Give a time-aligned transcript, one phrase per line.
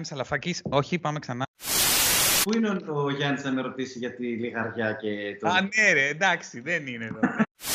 [0.00, 0.62] Γεια σας, είμαι ο Γιάννης Αλαφάκης.
[0.64, 1.46] Όχι, πάμε ξανά.
[2.44, 5.48] Πού είναι ο Γιάννης να με ρωτήσει για τη λιγαριά και το...
[5.48, 7.20] Α, ναι ρε, εντάξει, δεν είναι εδώ.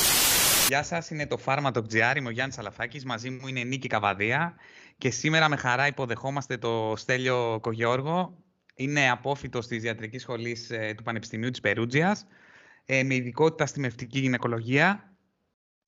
[0.70, 4.56] Γεια σας, είναι το Pharma.gr, είμαι ο Γιάννης Αλαφάκης, μαζί μου είναι η Νίκη Καβαδία
[4.98, 8.44] και σήμερα με χαρά υποδεχόμαστε το Στέλιο Κογιώργο.
[8.76, 12.26] Είναι απόφυτος της Ιατρικής Σχολής ε, του Πανεπιστημίου της Περούτζιας,
[12.86, 15.16] ε, με ειδικότητα στη μευτική γυναικολογία.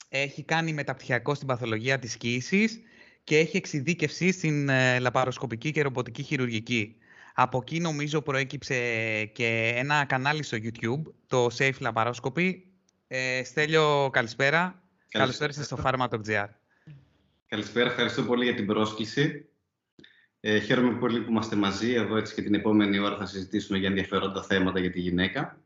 [0.09, 2.81] Έχει κάνει μεταπτυχιακό στην παθολογία της κοίησης
[3.27, 6.95] και έχει εξειδίκευση στην ε, λαπαροσκοπική και ρομποτική χειρουργική.
[7.33, 8.75] Από εκεί νομίζω προέκυψε
[9.33, 12.55] και ένα κανάλι στο YouTube, το Safe Laparoscopy.
[13.07, 14.83] Ε, Στέλιο, καλησπέρα.
[15.09, 16.45] Καλώς ήρθατε στο Pharma.gr.
[17.47, 19.45] Καλησπέρα, ευχαριστώ πολύ για την πρόσκληση.
[20.39, 21.93] Ε, χαίρομαι πολύ που είμαστε μαζί.
[21.93, 25.61] Εδώ έτσι και την επόμενη ώρα θα συζητήσουμε για ενδιαφέροντα θέματα για τη γυναίκα.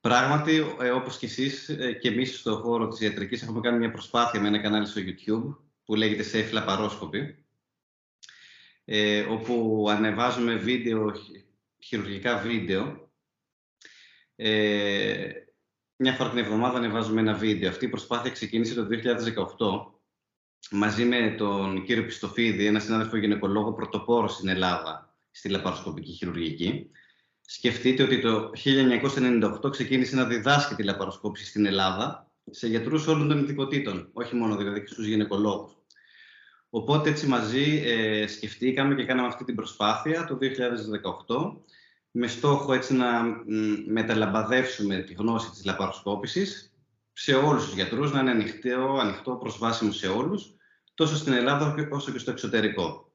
[0.00, 3.90] Πράγματι, ε, όπως και εσείς ε, και εμείς στον χώρο της ιατρικής έχουμε κάνει μια
[3.90, 7.34] προσπάθεια με ένα κανάλι στο YouTube που λέγεται Safe Laparoscopy,
[8.84, 11.12] ε, όπου ανεβάζουμε βίντεο,
[11.78, 13.12] χειρουργικά βίντεο.
[14.36, 15.30] Ε,
[15.96, 17.68] μια φορά την εβδομάδα ανεβάζουμε ένα βίντεο.
[17.68, 19.94] Αυτή η προσπάθεια ξεκίνησε το 2018
[20.70, 26.90] μαζί με τον κύριο Πιστοφίδη, ένα συνάδελφο γυναικολόγο πρωτοπόρο στην Ελλάδα στη λαπαροσκοπική χειρουργική.
[27.40, 33.38] Σκεφτείτε ότι το 1998 ξεκίνησε να διδάσκει τη λαπαροσκόπηση στην Ελλάδα σε γιατρούς όλων των
[33.38, 35.72] ειδικοτήτων, όχι μόνο δηλαδή στους γυναικολόγους.
[36.70, 40.38] Οπότε έτσι μαζί ε, σκεφτήκαμε και κάναμε αυτή την προσπάθεια το
[41.26, 41.56] 2018
[42.10, 43.22] με στόχο έτσι να
[43.86, 46.74] μεταλαμπαδεύσουμε τη γνώση της λαπαροσκόπησης
[47.12, 50.54] σε όλους τους γιατρούς, να είναι ανοιχτό, ανοιχτό προσβάσιμο σε όλους,
[50.94, 53.12] τόσο στην Ελλάδα όσο και στο εξωτερικό.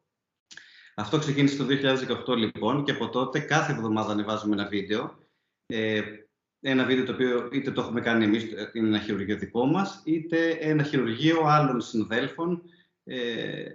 [0.95, 1.65] Αυτό ξεκίνησε το
[2.27, 5.17] 2018 λοιπόν και από τότε κάθε εβδομάδα ανεβάζουμε ένα βίντεο.
[5.65, 6.01] Ε,
[6.61, 8.43] ένα βίντεο το οποίο είτε το έχουμε κάνει εμείς,
[8.73, 12.61] είναι ένα χειρουργείο δικό μας, είτε ένα χειρουργείο άλλων συνδέλφων
[13.03, 13.65] ε,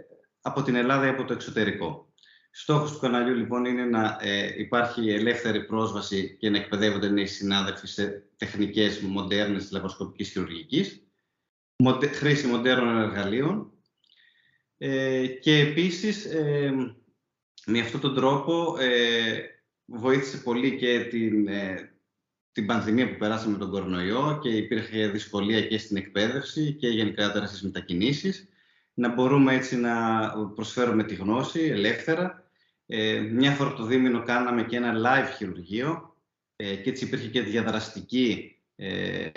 [0.40, 2.12] από την Ελλάδα ή από το εξωτερικό.
[2.50, 7.86] Στόχος του καναλιού λοιπόν είναι να ε, υπάρχει ελεύθερη πρόσβαση και να εκπαιδεύονται νέοι συνάδελφοι
[7.86, 11.06] σε τεχνικές μοντέρνες της λαπαροσκοπικής χειρουργικής,
[11.76, 13.72] μοντε, χρήση μοντέρνων εργαλείων
[14.78, 16.72] ε, και επίσης ε,
[17.66, 19.42] με αυτόν τον τρόπο ε,
[19.84, 21.93] βοήθησε πολύ και την, ε,
[22.54, 27.46] την πανδημία που περάσαμε με τον κορονοϊό και υπήρχε δυσκολία και στην εκπαίδευση και γενικά
[27.46, 28.48] στις μετακινήσεις
[28.94, 29.94] να μπορούμε έτσι να
[30.54, 32.48] προσφέρουμε τη γνώση ελεύθερα.
[32.86, 36.16] Ε, μια φορά το δίμηνο κάναμε και ένα live χειρουργείο
[36.56, 39.28] ε, και έτσι υπήρχε και διαδραστική ε,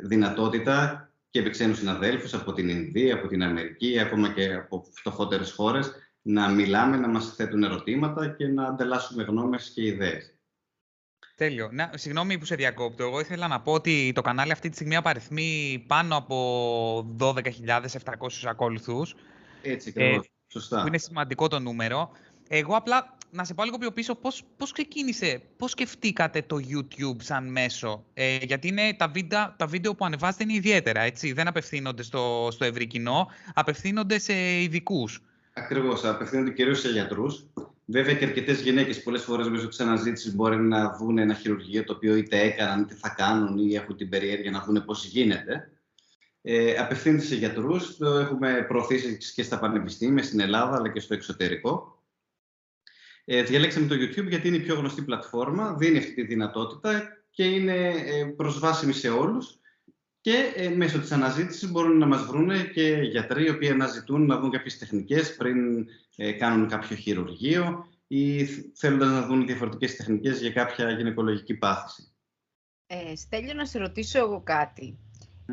[0.00, 5.52] δυνατότητα και με ξένους συναδέλφους από την Ινδία, από την Αμερική, ακόμα και από φτωχότερες
[5.52, 5.92] χώρες,
[6.22, 10.37] να μιλάμε, να μας θέτουν ερωτήματα και να ανταλλάσσουμε γνώμες και ιδέες.
[11.38, 11.68] Τέλειο.
[11.72, 13.02] Να, συγγνώμη που σε διακόπτω.
[13.04, 17.34] Εγώ ήθελα να πω ότι το κανάλι αυτή τη στιγμή απαριθμεί πάνω από 12.700
[18.44, 19.14] ακολουθούς.
[19.62, 20.26] Έτσι, ακριβώς.
[20.26, 20.80] Ε, Σωστά.
[20.80, 22.10] Που είναι σημαντικό το νούμερο.
[22.48, 27.22] Εγώ απλά να σε πάω λίγο πιο πίσω, πώς, πώς ξεκίνησε, πώς σκεφτήκατε το YouTube
[27.22, 31.32] σαν μέσο; Ε, γιατί είναι τα, βίντεο, τα βίντεο που ανεβάζετε είναι ιδιαίτερα, έτσι.
[31.32, 35.22] Δεν απευθύνονται στο, στο ευρύ κοινό, απευθύνονται σε ειδικούς.
[35.52, 37.46] Ακριβώς, απευθύνονται κυρίως σε γιατρούς.
[37.90, 41.92] Βέβαια και αρκετές γυναίκες πολλές φορές μέσω της αναζήτησης μπορεί να δουν ένα χειρουργείο το
[41.92, 45.72] οποίο είτε έκαναν είτε θα κάνουν ή έχουν την περιέργεια να δουν πώς γίνεται.
[46.42, 47.96] Ε, απευθύνεται σε γιατρούς.
[47.96, 52.02] Το έχουμε προωθήσει και στα πανεπιστήμια στην Ελλάδα αλλά και στο εξωτερικό.
[53.24, 57.44] Ε, διαλέξαμε το YouTube γιατί είναι η πιο γνωστή πλατφόρμα, δίνει αυτή τη δυνατότητα και
[57.44, 59.57] είναι ε, προσβάσιμη σε όλους
[60.28, 64.38] και ε, μέσω της αναζήτησης μπορούν να μας βρούνε και γιατροί οι οποίοι αναζητούν να
[64.38, 65.86] δουν κάποιες τεχνικές πριν
[66.16, 68.44] ε, κάνουν κάποιο χειρουργείο ή
[68.74, 72.12] θέλοντας να δουν διαφορετικές τεχνικές για κάποια γυναικολογική πάθηση.
[72.86, 74.98] Ε, Στέλιο, να σε ρωτήσω εγώ κάτι.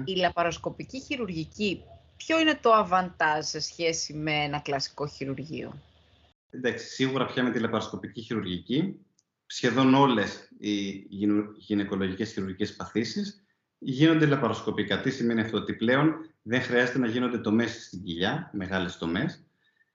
[0.06, 1.82] Η λαπαροσκοπική χειρουργική,
[2.18, 5.82] ποιο είναι το αβαντάζ σε σχέση με ένα κλασικό χειρουργείο;
[6.50, 9.00] Εντάξει, σίγουρα πια με τη λαπαροσκοπική χειρουργική,
[9.46, 10.90] σχεδόν όλες οι
[11.58, 13.45] γυναικολογικές χειρουργικές παθήσεις
[13.80, 15.00] γίνονται λαπαροσκοπικά.
[15.00, 19.46] Τι σημαίνει αυτό, ότι πλέον δεν χρειάζεται να γίνονται τομές στην κοιλιά, μεγάλες τομές.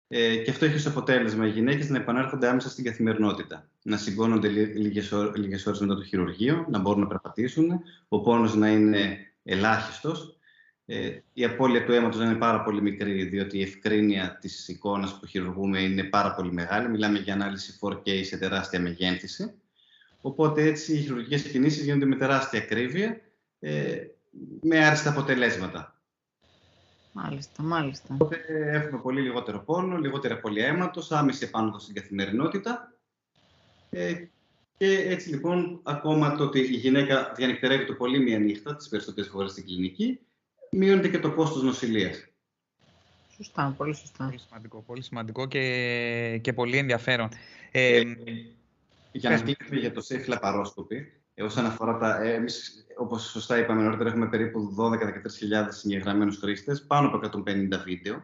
[0.08, 3.68] Ε, και αυτό έχει ως αποτέλεσμα οι γυναίκες να επανέρχονται άμεσα στην καθημερινότητα.
[3.82, 9.18] Να σηκώνονται λίγες ώρες μετά το χειρουργείο, να μπορούν να περπατήσουν, ο πόνος να είναι
[9.42, 10.34] ελάχιστος.
[10.86, 15.18] Ε, η απώλεια του αίματος να είναι πάρα πολύ μικρή, διότι η ευκρίνεια της εικόνας
[15.18, 16.88] που χειρουργούμε είναι πάρα πολύ μεγάλη.
[16.88, 19.52] Μιλάμε για ανάλυση 4K σε τεράστια μεγέθυνση.
[20.20, 23.20] Οπότε έτσι οι χειρουργικές κινήσεις γίνονται με τεράστια ακρίβεια
[23.60, 24.06] ε,
[24.60, 25.94] με άριστα αποτελέσματα.
[27.12, 28.14] Μάλιστα, μάλιστα.
[28.14, 32.94] Οπότε έχουμε πολύ λιγότερο πόνο, λιγότερα πολύ αίματος, άμεση επάνω στην καθημερινότητα.
[33.90, 34.24] Ε,
[34.76, 39.50] και έτσι λοιπόν, ακόμα το ότι η γυναίκα διανυκτερεύει πολύ μία νύχτα, τις περισσότερες φορές
[39.50, 40.20] στην κλινική,
[40.70, 42.24] μειώνεται και το κόστος νοσηλείας.
[43.36, 44.24] Σωστά, πολύ σωστά.
[44.24, 47.28] Πολύ σημαντικό, πολύ σημαντικό και, και πολύ ενδιαφέρον.
[47.70, 48.04] Ε, ε,
[49.12, 52.22] για να κλείσουμε για το safe λαπαρόσκοπη, ε, όσον αφορά τα.
[52.22, 58.22] Ε, εμείς, όπως σωστά είπαμε νωρίτερα, έχουμε περίπου 12-13 συγγεγραμμένους χρήστες, πάνω από 150 βίντεο.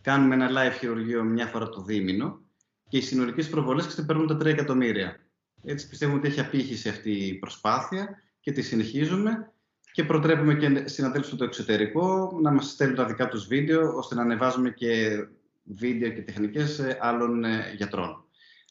[0.00, 2.40] Κάνουμε ένα live χειρουργείο μια φορά το δίμηνο
[2.88, 5.20] και οι συνολικές προβολές ξεπερνούν τα 3 εκατομμύρια.
[5.64, 9.52] Έτσι πιστεύουμε ότι έχει απήχηση αυτή η προσπάθεια και τη συνεχίζουμε
[9.92, 14.22] και προτρέπουμε και συναδέλφους στο εξωτερικό να μας στέλνουν τα δικά τους βίντεο ώστε να
[14.22, 15.18] ανεβάζουμε και
[15.62, 18.24] βίντεο και τεχνικές άλλων ε, γιατρών.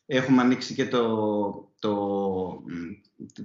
[0.06, 1.08] Έχουμε ανοίξει και το,
[1.80, 1.94] το,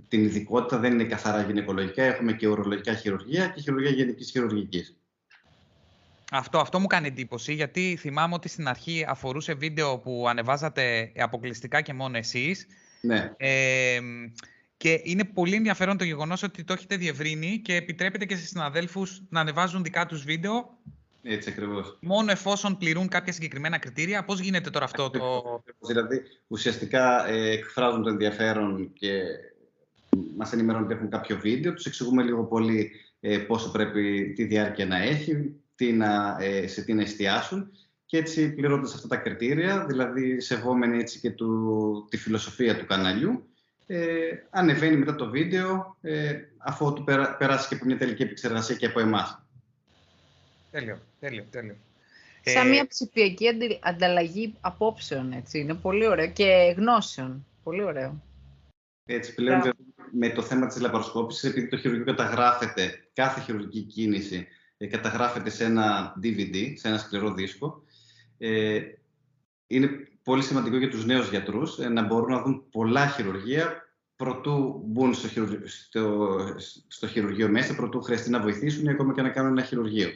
[0.09, 4.97] την ειδικότητα, δεν είναι καθαρά γυναικολογικά, έχουμε και ορολογικά χειρουργία και χειρουργία γενικής χειρουργικής.
[6.31, 11.81] Αυτό, αυτό μου κάνει εντύπωση, γιατί θυμάμαι ότι στην αρχή αφορούσε βίντεο που ανεβάζατε αποκλειστικά
[11.81, 12.67] και μόνο εσείς.
[13.01, 13.33] Ναι.
[13.37, 14.01] Ε,
[14.77, 19.23] και είναι πολύ ενδιαφέρον το γεγονός ότι το έχετε διευρύνει και επιτρέπετε και σε συναδέλφους
[19.29, 20.79] να ανεβάζουν δικά τους βίντεο.
[21.23, 21.99] Έτσι ακριβώς.
[22.01, 24.25] Μόνο εφόσον πληρούν κάποια συγκεκριμένα κριτήρια.
[24.25, 25.43] Πώς γίνεται τώρα αυτό το.
[25.87, 29.23] Δηλαδή, ουσιαστικά ε, εκφράζουν το ενδιαφέρον και
[30.37, 31.75] μας ενημερώνουν ότι έχουν κάποιο βίντεο.
[31.75, 36.83] Τους εξηγούμε λίγο πολύ ε, πόσο πρέπει, τη διάρκεια να έχει, τι να, ε, σε
[36.83, 37.71] τι να εστιάσουν.
[38.07, 43.49] Και έτσι πληρώνοντας αυτά τα κριτήρια, δηλαδή σεβόμενοι έτσι και του, τη φιλοσοφία του καναλιού,
[43.87, 44.05] ε,
[44.51, 47.05] ανεβαίνει μετά το βίντεο ε, αφού του
[47.39, 49.43] περάσει και από μια τελική επεξεργασία και από εμάς.
[50.71, 51.77] Τέλειο, τέλειο, τέλειο.
[52.45, 53.47] Σαν ε, μια ψηφιακή
[53.81, 55.59] ανταλλαγή απόψεων, έτσι.
[55.59, 57.47] Είναι πολύ ωραίο και γνώσεων.
[57.63, 58.23] Πολύ ωραίο.
[59.11, 59.63] Έτσι, πλέον
[60.13, 64.47] με το θέμα της λαπαροσκόπησης, επειδή το χειρουργείο καταγράφεται, κάθε χειρουργική κίνηση
[64.77, 67.83] ε, καταγράφεται σε ένα DVD, σε ένα σκληρό δίσκο,
[68.39, 68.81] ε,
[69.67, 69.89] είναι
[70.23, 75.15] πολύ σημαντικό για τους νέους γιατρούς ε, να μπορούν να δουν πολλά χειρουργία προτού μπουν
[75.15, 76.39] στο, χειρουργείο, στο,
[76.87, 80.11] στο χειρουργείο μέσα, προτού χρειαστεί να βοηθήσουν ή ακόμα και να κάνουν ένα χειρουργείο.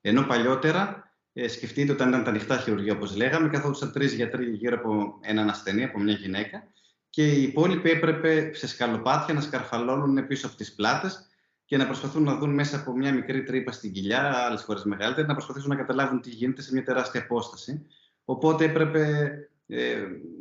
[0.00, 4.76] Ενώ παλιότερα, ε, σκεφτείτε όταν ήταν τα ανοιχτά χειρουργεία, όπως λέγαμε, καθόντουσαν τρεις γιατροί γύρω
[4.76, 6.68] από έναν ασθενή, από μια γυναίκα,
[7.16, 11.26] και οι υπόλοιποι έπρεπε σε σκαλοπάτια να σκαρφαλώνουν πίσω από τις πλάτες
[11.64, 15.26] και να προσπαθούν να δουν μέσα από μια μικρή τρύπα στην κοιλιά, άλλες φορές μεγαλύτερη,
[15.26, 17.86] να προσπαθήσουν να καταλάβουν τι γίνεται σε μια τεράστια απόσταση.
[18.24, 19.30] Οπότε έπρεπε
[19.66, 19.96] ε,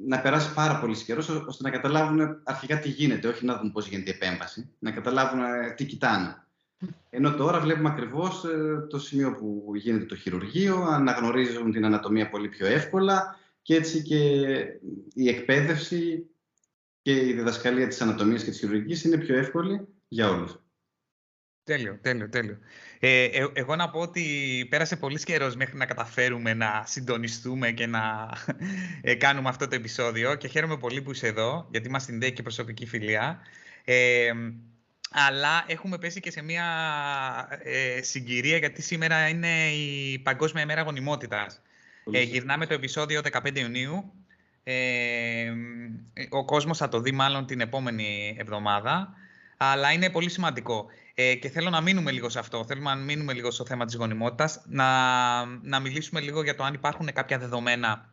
[0.08, 3.88] να περάσει πάρα πολύς καιρός ώστε να καταλάβουν αρχικά τι γίνεται, όχι να δουν πώς
[3.88, 6.44] γίνεται η επέμβαση, να καταλάβουν ε, τι κοιτάνε.
[7.10, 12.48] Ενώ τώρα βλέπουμε ακριβώς ε, το σημείο που γίνεται το χειρουργείο, αναγνωρίζουν την ανατομία πολύ
[12.48, 14.18] πιο εύκολα και έτσι και
[15.14, 16.30] η εκπαίδευση
[17.06, 20.60] και η διδασκαλία της ανατομίας και της χειρουργικής είναι πιο εύκολη για όλους.
[21.64, 22.58] Τέλειο, τέλειο, τέλειο.
[23.00, 24.24] Ε, ε, εγώ να πω ότι
[24.70, 28.30] πέρασε πολύ καιρός μέχρι να καταφέρουμε να συντονιστούμε και να
[29.02, 32.42] ε, κάνουμε αυτό το επεισόδιο και χαίρομαι πολύ που είσαι εδώ, γιατί μας συνδέει και
[32.42, 33.40] προσωπική φιλία.
[33.84, 34.32] Ε,
[35.12, 36.66] αλλά έχουμε πέσει και σε μια
[37.64, 41.62] ε, συγκυρία, γιατί σήμερα είναι η Παγκόσμια ημέρα γονιμότητας.
[42.12, 44.25] Ε, γυρνάμε το επεισόδιο 15 Ιουνίου.
[44.68, 45.52] Ε,
[46.30, 49.14] ο κόσμος θα το δει μάλλον την επόμενη εβδομάδα,
[49.58, 50.86] αλλά είναι πολύ σημαντικό.
[51.14, 52.66] Ε, και θέλω να μείνουμε λίγο σε αυτό.
[52.66, 54.86] Θέλουμε να μείνουμε λίγο στο θέμα της γονιμότητας, να,
[55.46, 58.10] να μιλήσουμε λίγο για το αν υπάρχουν κάποια δεδομένα,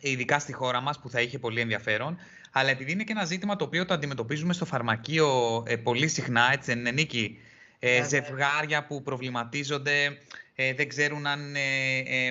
[0.00, 2.18] ειδικά στη χώρα μας, που θα είχε πολύ ενδιαφέρον.
[2.52, 6.48] Αλλά επειδή είναι και ένα ζήτημα το οποίο το αντιμετωπίζουμε στο φαρμακείο ε, πολύ συχνά,
[6.52, 7.38] έτσι δεν είναι Νίκη,
[7.78, 10.18] ε, ζευγάρια που προβληματίζονται,
[10.60, 12.30] ε, δεν ξέρουν αν, ε,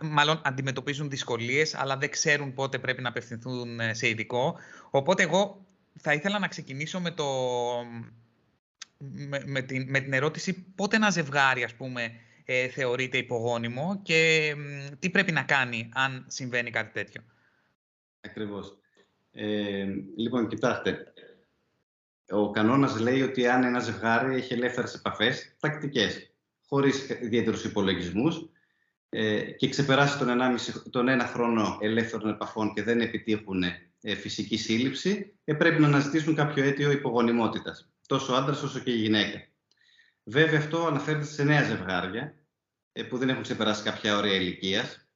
[0.00, 4.56] μάλλον αντιμετωπίζουν δυσκολίες, αλλά δεν ξέρουν πότε πρέπει να απευθυνθούν σε ειδικό.
[4.90, 5.66] Οπότε εγώ
[6.00, 7.24] θα ήθελα να ξεκινήσω με το,
[9.46, 12.12] με, την, με την ερώτηση πότε ένα ζευγάρι, ας πούμε,
[12.44, 14.54] ε, θεωρείται υπογόνιμο και
[14.98, 17.22] τι πρέπει να κάνει αν συμβαίνει κάτι τέτοιο.
[18.20, 18.76] Ακριβώς.
[19.32, 19.86] Ε,
[20.16, 21.12] λοιπόν, κοιτάξτε,
[22.28, 26.31] ο κανόνας λέει ότι αν ένα ζευγάρι έχει ελεύθερες επαφές, τακτικές,
[26.72, 28.50] χωρίς ιδιαίτερους υπολογισμούς
[29.08, 33.62] ε, και ξεπεράσει τον, 1,5, τον ένα χρόνο ελεύθερων επαφών και δεν επιτύχουν
[34.00, 38.90] ε, φυσική σύλληψη, ε, πρέπει να αναζητήσουν κάποιο αίτιο υπογονιμότητας τόσο ο άντρας όσο και
[38.90, 39.46] η γυναίκα.
[40.24, 42.34] Βέβαια, αυτό αναφέρεται σε νέα ζευγάρια
[42.92, 45.06] ε, που δεν έχουν ξεπεράσει κάποια όρια ηλικίας.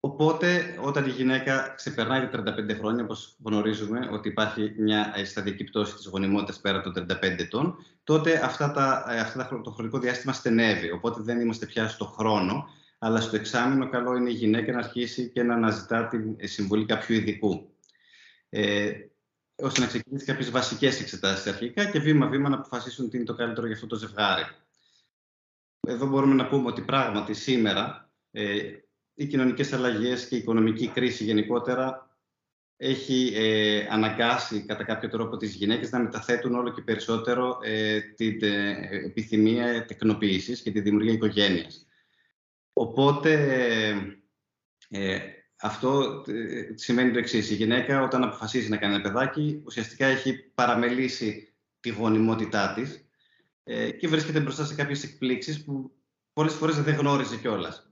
[0.00, 5.64] Ε, οπότε, όταν η γυναίκα ξεπερνάει τα 35 χρόνια, όπως γνωρίζουμε ότι υπάρχει μια σταδιακή
[5.64, 10.32] πτώση της γονιμότητας πέρα των 35 ετών, τότε αυτά τα, ε, αυτά το χρονικό διάστημα
[10.32, 10.90] στενεύει.
[10.90, 15.28] Οπότε δεν είμαστε πια στο χρόνο, αλλά στο εξάμεινο καλό είναι η γυναίκα να αρχίσει
[15.28, 17.74] και να αναζητά τη συμβολή κάποιου ειδικού.
[18.48, 18.92] Ε,
[19.54, 23.66] ώστε να ξεκινήσει κάποιες βασικές εξετάσεις αρχικά και βήμα-βήμα να αποφασίσουν τι είναι το καλύτερο
[23.66, 24.44] για αυτό το ζευγάρι.
[25.80, 28.72] Εδώ μπορούμε να πούμε ότι πράγματι σήμερα ε,
[29.14, 32.14] οι κοινωνικές αλλαγές και η οικονομική κρίση γενικότερα
[32.76, 38.38] έχει ε, αναγκάσει κατά κάποιο τρόπο τις γυναίκες να μεταθέτουν όλο και περισσότερο ε, την
[38.42, 41.86] ε, επιθυμία τεκνοποίησης και τη δημιουργία οικογένειας.
[42.72, 43.32] Οπότε
[44.88, 45.18] ε,
[45.60, 47.50] αυτό ε, σημαίνει το εξής.
[47.50, 53.08] Η γυναίκα όταν αποφασίζει να κάνει ένα παιδάκι, ουσιαστικά έχει παραμελήσει τη γονιμότητά της
[53.62, 55.92] ε, και βρίσκεται μπροστά σε κάποιες εκπλήξεις που
[56.32, 57.89] πολλές φορές δεν γνώριζε κιόλας.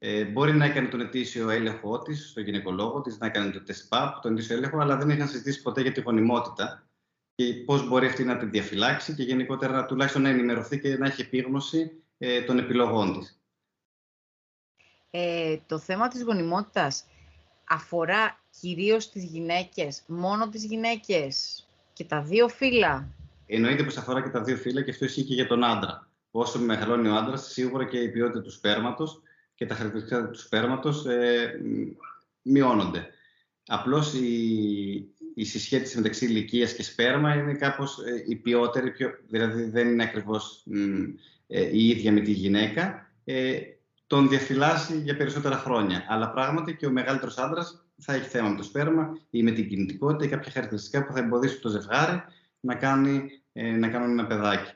[0.00, 3.88] Ε, μπορεί να έκανε τον ετήσιο έλεγχό της στο γυναικολόγο της, να έκανε το τεστ
[3.88, 6.88] ΠΑΠ, τον ετήσιο έλεγχο, αλλά δεν είχαν συζητήσει ποτέ για τη γονιμότητα
[7.34, 11.20] και πώς μπορεί αυτή να την διαφυλάξει και γενικότερα τουλάχιστον να ενημερωθεί και να έχει
[11.20, 13.40] επίγνωση ε, των επιλογών της.
[15.10, 17.04] Ε, το θέμα της γονιμότητας
[17.64, 23.08] αφορά κυρίως τις γυναίκες, μόνο τις γυναίκες και τα δύο φύλλα;
[23.46, 26.10] Εννοείται πως αφορά και τα δύο φύλλα και αυτό ισχύει και για τον άντρα.
[26.30, 29.22] Όσο μεγαλώνει ο άντρας, σίγουρα και η ποιότητα του σπέρματος
[29.58, 31.60] και τα χαρακτηριστικά του σπέρματος ε,
[32.42, 33.08] μειώνονται.
[33.66, 39.62] Απλώς η, η συσχέτιση μεταξύ ηλικίας και σπέρμα είναι κάπως ε, η ποιότερη, πιο, δηλαδή
[39.62, 40.66] δεν είναι ακριβώς
[41.46, 43.10] ε, η ίδια με τη γυναίκα.
[43.24, 43.58] Ε,
[44.06, 46.04] τον διαφυλάσσει για περισσότερα χρόνια.
[46.08, 49.68] Αλλά πράγματι και ο μεγαλύτερος άντρας θα έχει θέμα με το σπέρμα ή με την
[49.68, 52.22] κινητικότητα ή κάποια χαρακτηριστικά που θα εμποδίσουν το ζευγάρι
[52.60, 54.72] να, κάνει, ε, να κάνουν ένα παιδάκι.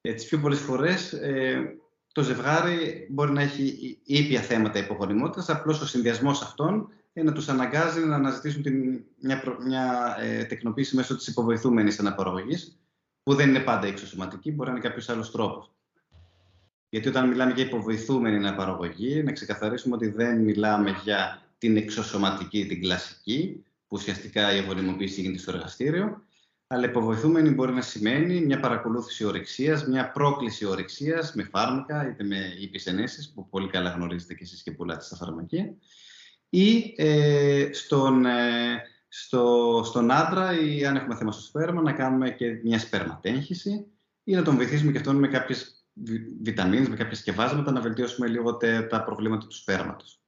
[0.00, 1.76] Ε, τις πιο πολλές φορές ε,
[2.18, 7.48] το ζευγάρι μπορεί να έχει ήπια θέματα υπογονιμότητας, απλώς ο συνδυασμός αυτών ε, να τους
[7.48, 12.80] αναγκάζει να αναζητήσουν την, μια, μια ε, τεκνοποίηση μέσω της υποβοηθούμενης αναπαραγωγής,
[13.22, 15.72] που δεν είναι πάντα εξωσωματική, μπορεί να είναι κάποιος άλλος τρόπος.
[16.88, 22.80] Γιατί όταν μιλάμε για υποβοηθούμενη αναπαραγωγή, να ξεκαθαρίσουμε ότι δεν μιλάμε για την εξωσωματική, την
[22.80, 26.22] κλασική, που ουσιαστικά η αγωνιμοποίηση γίνεται στο εργαστήριο,
[26.70, 32.54] αλλά υποβοηθούμενη μπορεί να σημαίνει μια παρακολούθηση ορεξίας, μια πρόκληση ορεξίας με φάρμακα είτε με
[32.60, 35.74] υπησενέσεις, που πολύ καλά γνωρίζετε και εσείς και πουλάτε στα φαρμακεία,
[36.48, 42.30] ή ε, στον, ε, στο, στον άντρα ή αν έχουμε θέμα στο σπέρμα να κάνουμε
[42.30, 43.86] και μια σπερματέγχυση
[44.24, 45.86] ή να τον βοηθήσουμε και αυτόν με κάποιες
[46.42, 48.56] βιταμίνες, με κάποια σκευάσματα να βελτιώσουμε λίγο
[48.88, 50.20] τα προβλήματα του σπέρματος.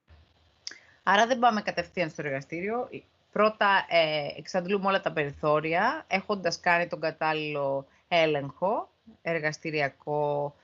[1.02, 2.88] Άρα δεν πάμε κατευθείαν στο εργαστήριο.
[3.32, 8.90] Πρώτα ε, εξαντλούμε όλα τα περιθώρια, έχοντας κάνει τον κατάλληλο έλεγχο,
[9.22, 10.54] εργαστηριακό,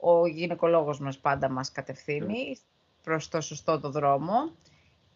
[0.00, 2.56] ο γυναικολόγος μας πάντα μας κατευθύνει
[3.02, 4.52] προς το σωστό το δρόμο.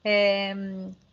[0.03, 0.55] Ε,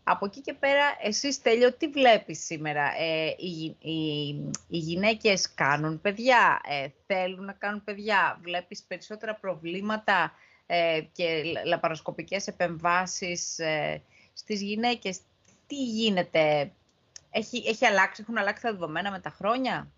[0.03, 4.27] από εκεί και πέρα, εσύ Τέλειο, τι βλέπεις σήμερα; Ε, οι, οι,
[4.67, 10.31] οι γυναίκες κάνουν παιδιά, ε, θέλουν να κάνουν παιδιά; Βλέπεις περισσότερα προβλήματα
[10.65, 14.01] ε, και λαπαροσκοπικές επεμβάσεις ε,
[14.33, 15.19] στις γυναίκες;
[15.69, 16.71] Τι γίνεται,
[17.29, 19.91] έχει, έχει αλλάξει, έχουν αλλάξει τα δεδομένα με τα χρόνια;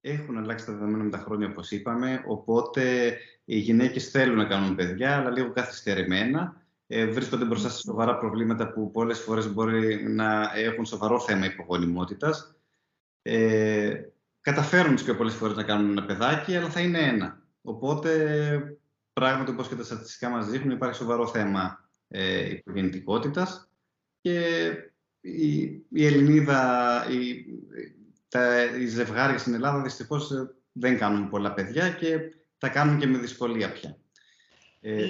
[0.00, 4.74] Έχουν αλλάξει τα δεδομένα με τα χρόνια, όπως είπαμε, οπότε οι γυναίκες θέλουν να κάνουν
[4.74, 6.56] παιδιά, αλλά λίγο καθυστερημένα
[6.86, 12.54] ε, βρίσκονται μπροστά σε σοβαρά προβλήματα που πολλές φορές μπορεί να έχουν σοβαρό θέμα υπογονιμότητας.
[13.22, 14.00] Ε,
[14.40, 17.42] καταφέρουν τις πιο πολλές φορές να κάνουν ένα παιδάκι, αλλά θα είναι ένα.
[17.62, 18.78] Οπότε,
[19.12, 23.68] πράγματι, όπως και τα στατιστικά μας δείχνουν, υπάρχει σοβαρό θέμα ε, υπογεννητικότητας
[24.20, 24.72] και
[25.24, 27.44] η, η Ελληνίδα, η,
[28.28, 32.18] τα, οι ζευγάρια στην Ελλάδα δυστυχώς ε, δεν κάνουν πολλά παιδιά και
[32.58, 33.96] τα κάνουν και με δυσκολία πια.
[34.80, 35.06] Ε,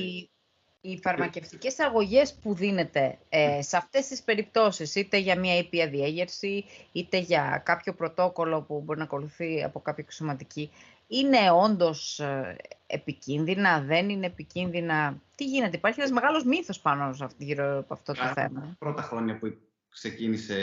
[0.81, 6.65] οι φαρμακευτικές αγωγές που δίνεται ε, σε αυτές τις περιπτώσεις, είτε για μια ήπια διέγερση,
[6.93, 10.71] είτε για κάποιο πρωτόκολλο που μπορεί να ακολουθεί από κάποια εξωματική,
[11.07, 12.57] είναι όντως ε,
[12.87, 17.95] επικίνδυνα, δεν είναι επικίνδυνα; Τι γίνεται, υπάρχει ένας μεγάλος μύθος πάνω σε αυτό, γύρω από
[17.95, 19.47] αυτό το θέμα; Πρώτα χρόνια που
[19.95, 20.55] ξεκίνησε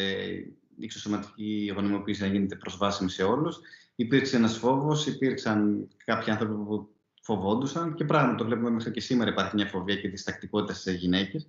[0.78, 3.60] η εξωσωματική γονιμοποίηση να γίνεται προσβάσιμη σε όλους,
[3.96, 6.90] υπήρξε ένας φόβος, υπήρξαν κάποιοι άνθρωποι που
[7.22, 11.48] φοβόντουσαν και πράγματι το βλέπουμε μέχρι και σήμερα υπάρχει μια φοβία και διστακτικότητα στις γυναίκες.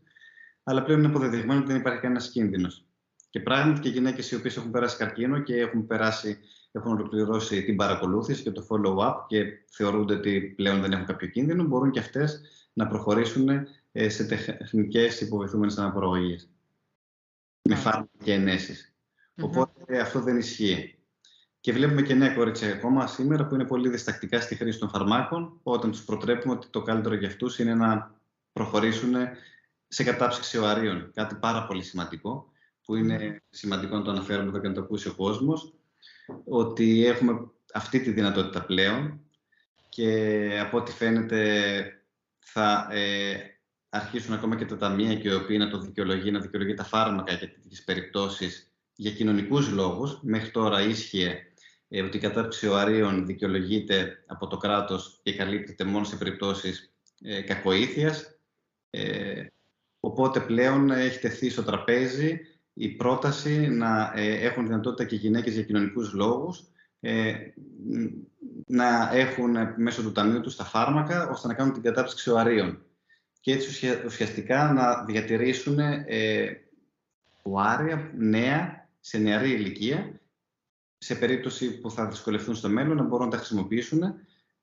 [0.62, 2.86] Αλλά πλέον είναι αποδεδειγμένο ότι δεν υπάρχει κανένας κίνδυνος.
[3.30, 6.38] Και πράγματι και οι γυναίκες οι οποίες έχουν περάσει καρκίνο και έχουν, περάσει,
[6.72, 11.64] έχουν ολοκληρώσει την παρακολούθηση και το follow-up και θεωρούνται ότι πλέον δεν έχουν κάποιο κίνδυνο,
[11.64, 12.40] μπορούν και αυτές
[12.72, 13.48] να προχωρήσουν
[13.92, 16.36] ε, σε τεχνικές υποβοηθούμενε αναπαραγωγέ.
[17.62, 18.94] Με φάρμακα και ενέσεις.
[19.40, 20.96] Οπότε αυτό δεν ισχύει.
[21.60, 25.60] Και βλέπουμε και νέα κορίτσια ακόμα σήμερα που είναι πολύ διστακτικά στη χρήση των φαρμάκων,
[25.62, 28.20] όταν τους προτρέπουμε ότι το καλύτερο για αυτούς είναι να
[28.52, 29.14] προχωρήσουν
[29.88, 31.10] σε κατάψυξη οαρίων.
[31.14, 32.52] Κάτι πάρα πολύ σημαντικό,
[32.84, 35.74] που είναι σημαντικό να το αναφέρουμε εδώ και να το ακούσει ο κόσμος,
[36.44, 39.20] ότι έχουμε αυτή τη δυνατότητα πλέον
[39.88, 41.82] και από ό,τι φαίνεται
[42.38, 43.36] θα ε,
[43.94, 47.32] αρχίσουν ακόμα και τα ταμεία και οι οποίοι να το δικαιολογεί, να δικαιολογεί τα φάρμακα
[47.32, 50.18] για τέτοιες περιπτώσεις για κοινωνικούς λόγους.
[50.22, 51.38] Μέχρι τώρα ίσχυε
[51.88, 57.40] ε, ότι η κατάψυξη οαρίων δικαιολογείται από το κράτος και καλύπτεται μόνο σε περιπτώσεις ε,
[57.40, 58.38] κακοήθειας.
[58.90, 59.46] Ε,
[60.00, 62.40] οπότε πλέον έχει τεθεί στο τραπέζι
[62.72, 66.64] η πρόταση να ε, έχουν δυνατότητα και οι γυναίκες για κοινωνικούς λόγους
[67.00, 67.34] ε,
[68.66, 72.82] να έχουν μέσω του ταμείου τους τα φάρμακα ώστε να κάνουν την κατάψυξη οαρίων.
[73.42, 76.60] Και έτσι ουσιαστικά να διατηρήσουν ε,
[77.42, 80.20] οάρια νέα σε νεαρή ηλικία
[80.98, 84.14] σε περίπτωση που θα δυσκολευτούν στο μέλλον να μπορούν να τα χρησιμοποιήσουν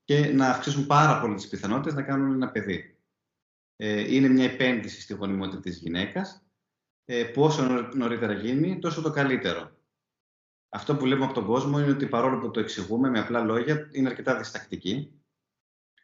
[0.03, 2.97] και να αυξήσουν πάρα πολύ τις πιθανότητες να κάνουν ένα παιδί.
[3.75, 6.43] Ε, είναι μια επένδυση στη γονιμότητα της γυναίκας
[7.05, 9.71] ε, που όσο νωρίτερα γίνει τόσο το καλύτερο.
[10.69, 13.89] Αυτό που λέμε από τον κόσμο είναι ότι παρόλο που το εξηγούμε με απλά λόγια
[13.91, 15.11] είναι αρκετά διστακτικοί.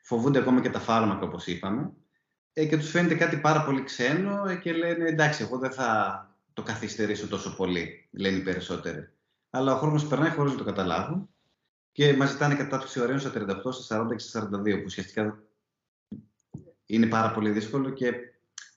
[0.02, 2.05] Φοβούνται ακόμα και τα φάρμακα όπως είπαμε ε,
[2.64, 6.20] και τους φαίνεται κάτι πάρα πολύ ξένο ε, και λένε εντάξει εγώ δεν θα
[6.54, 9.10] το καθυστερήσω τόσο πολύ, λένε οι περισσότεροι.
[9.50, 11.30] Αλλά ο χρόνος περνάει χωρίς να το καταλάβουν
[11.92, 15.44] και μας ζητάνε κατάπτυξη ωραίων στα 38, στα 40 και στα 42, που ουσιαστικά
[16.86, 18.14] είναι πάρα πολύ δύσκολο και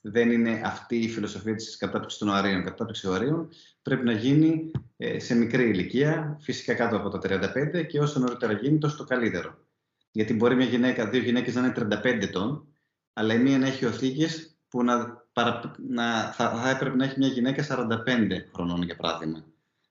[0.00, 2.60] δεν είναι αυτή η φιλοσοφία της κατάπτυξη των οαρίων.
[2.60, 3.48] Η κατάπτυξη οαρίων
[3.82, 8.52] πρέπει να γίνει ε, σε μικρή ηλικία, φυσικά κάτω από τα 35 και όσο νωρίτερα
[8.52, 9.58] γίνει, τόσο το καλύτερο.
[10.10, 12.66] Γιατί μπορεί μια γυναίκα, δύο γυναίκες να είναι 35 ετών,
[13.18, 15.26] αλλά η μία να έχει οθήκες που να,
[15.88, 17.66] να, θα, θα έπρεπε να έχει μια γυναίκα
[18.06, 19.44] 45 χρονών, για παράδειγμα.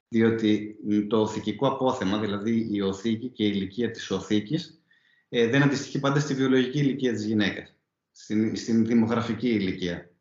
[0.07, 0.77] Διότι
[1.09, 4.81] το οθηκικό απόθεμα, δηλαδή η οθήκη και η ηλικία της οθήκης,
[5.29, 7.75] ε, δεν αντιστοιχεί πάντα στη βιολογική ηλικία της γυναίκας,
[8.11, 10.11] στην, στην δημογραφική ηλικία.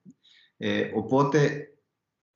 [0.56, 1.68] Ε, οπότε,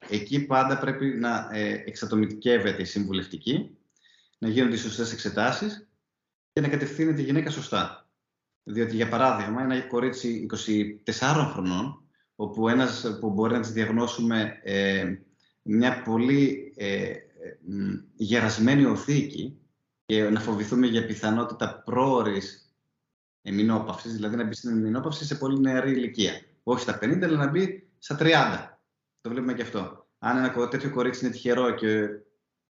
[0.09, 3.77] εκεί πάντα πρέπει να ε, εξατομικεύεται η συμβουλευτική,
[4.39, 5.89] να γίνονται οι σωστές εξετάσεις
[6.53, 8.10] και να κατευθύνεται η γυναίκα σωστά.
[8.63, 10.47] Διότι, για παράδειγμα, ένα κορίτσι
[11.07, 12.03] 24 χρονών,
[12.37, 15.15] όπου ένας που μπορεί να της διαγνώσουμε ε,
[15.63, 17.13] μια πολύ ε,
[18.17, 19.59] γερασμένη οθήκη
[20.07, 22.75] και να φοβηθούμε για πιθανότητα πρόορης
[23.43, 26.33] εμεινόπαυσης, δηλαδή να μπει στην εμεινόπαυση σε πολύ νεαρή ηλικία.
[26.63, 28.29] Όχι στα 50, αλλά να μπει στα 30.
[29.21, 30.09] Το βλέπουμε και αυτό.
[30.19, 32.09] Αν ένα τέτοιο κορίτσι είναι τυχερό και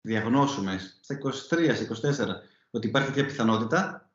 [0.02, 2.28] διαγνώσουμε στα 23, 24
[2.72, 4.09] ότι υπάρχει τέτοια πιθανότητα,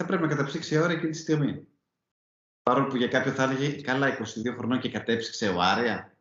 [0.00, 1.66] θα πρέπει να καταψύξει ώρα εκείνη τη στιγμή.
[2.62, 4.22] Παρόλο που για κάποιον θα έλεγε καλά 22
[4.56, 6.16] χρονών και κατέψυξε οάρια,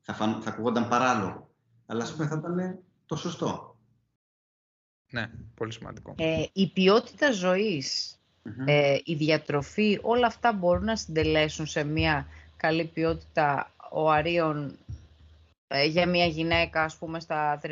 [0.00, 1.50] θα, φαν, θα ακούγονταν παράλογο.
[1.86, 3.76] Αλλά ας πούμε θα ήταν το σωστό.
[5.12, 6.14] Ναι, πολύ σημαντικό.
[6.18, 7.26] Ε, η ποιότητα
[8.66, 14.78] ε, η διατροφή, όλα αυτά μπορούν να συντελέσουν σε μια καλή ποιότητα οαρίων
[15.66, 17.70] ε, για μια γυναίκα, ας πούμε, στα 33-35.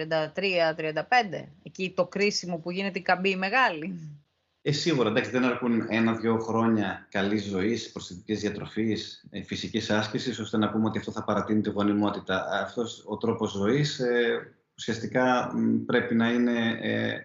[1.63, 4.22] Εκεί το κρίσιμο που γίνεται η καμπή μεγάλη.
[4.65, 10.57] Ε, σίγουρα, εντάξει, δεν αρκούν ένα-δύο χρόνια καλής ζωής, προσθετική διατροφής, ε, φυσικής άσκησης, ώστε
[10.57, 12.47] να πούμε ότι αυτό θα παρατείνει τη γονιμότητα.
[12.63, 15.53] Αυτός ο τρόπος ζωής ε, ουσιαστικά
[15.87, 17.19] πρέπει να είναι ε,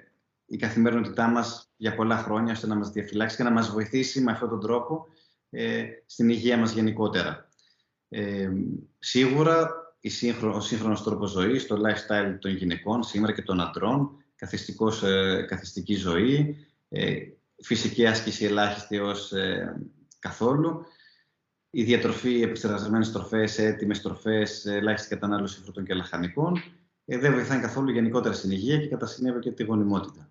[0.46, 4.32] η καθημερινότητά μας για πολλά χρόνια, ώστε να μας διαφυλάξει και να μας βοηθήσει με
[4.32, 5.06] αυτόν τον τρόπο
[5.50, 7.50] ε, στην υγεία μας γενικότερα.
[8.10, 8.50] Ε,
[9.00, 9.70] σίγουρα
[10.00, 14.12] η σύγχρονο, ο σύγχρονος τρόπος ζωής, το lifestyle των γυναικών, σήμερα και των αντρών,
[15.04, 16.67] ε, καθιστική ζωή, ε,
[17.62, 19.76] φυσική άσκηση ελάχιστη ως ε,
[20.20, 20.86] καθόλου,
[21.70, 26.64] η διατροφή, επεξεργασμένες τροφές, έτοιμες τροφές, ελάχιστη κατανάλωση φρούτων και λαχανικών,
[27.06, 30.30] ε, δεν βοηθάει καθόλου γενικότερα στην υγεία και κατά συνέπεια και τη γονιμότητα.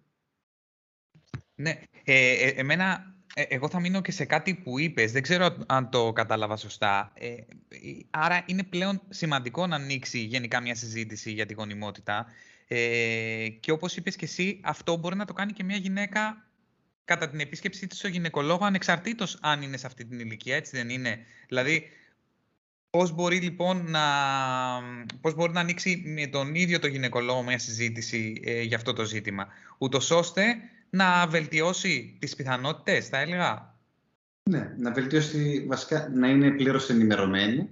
[1.54, 1.70] Ναι,
[2.04, 6.12] ε, ε εμένα, εγώ θα μείνω και σε κάτι που είπες, δεν ξέρω αν το
[6.12, 7.12] κατάλαβα σωστά.
[8.10, 12.26] άρα είναι πλέον σημαντικό να ανοίξει γενικά μια συζήτηση για τη γονιμότητα
[12.68, 16.45] ε, και όπως είπες και εσύ, αυτό μπορεί να το κάνει και μια γυναίκα
[17.06, 20.88] κατά την επίσκεψή της στο γυναικολόγος, ανεξαρτήτως αν είναι σε αυτή την ηλικία, έτσι δεν
[20.88, 21.18] είναι.
[21.48, 21.88] Δηλαδή,
[22.90, 24.02] πώς μπορεί λοιπόν να,
[25.20, 29.04] πώς μπορεί να ανοίξει με τον ίδιο το γυναικολόγο μια συζήτηση ε, για αυτό το
[29.04, 29.46] ζήτημα,
[29.78, 30.56] ούτως ώστε
[30.90, 33.78] να βελτιώσει τις πιθανότητες, θα έλεγα;
[34.50, 37.70] Ναι, να βελτιώσει βασικά, να είναι πλήρως ενημερωμένη,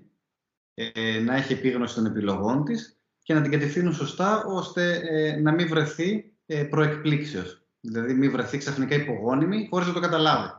[0.75, 5.53] ε, να έχει επίγνωση των επιλογών της και να την κατευθύνουν σωστά ώστε ε, να
[5.53, 7.63] μην βρεθεί ε, προεκπλήξεως.
[7.87, 10.53] Δηλαδή μην βρεθεί ξαφνικά υπογόνιμη χωρίς να το καταλάβει.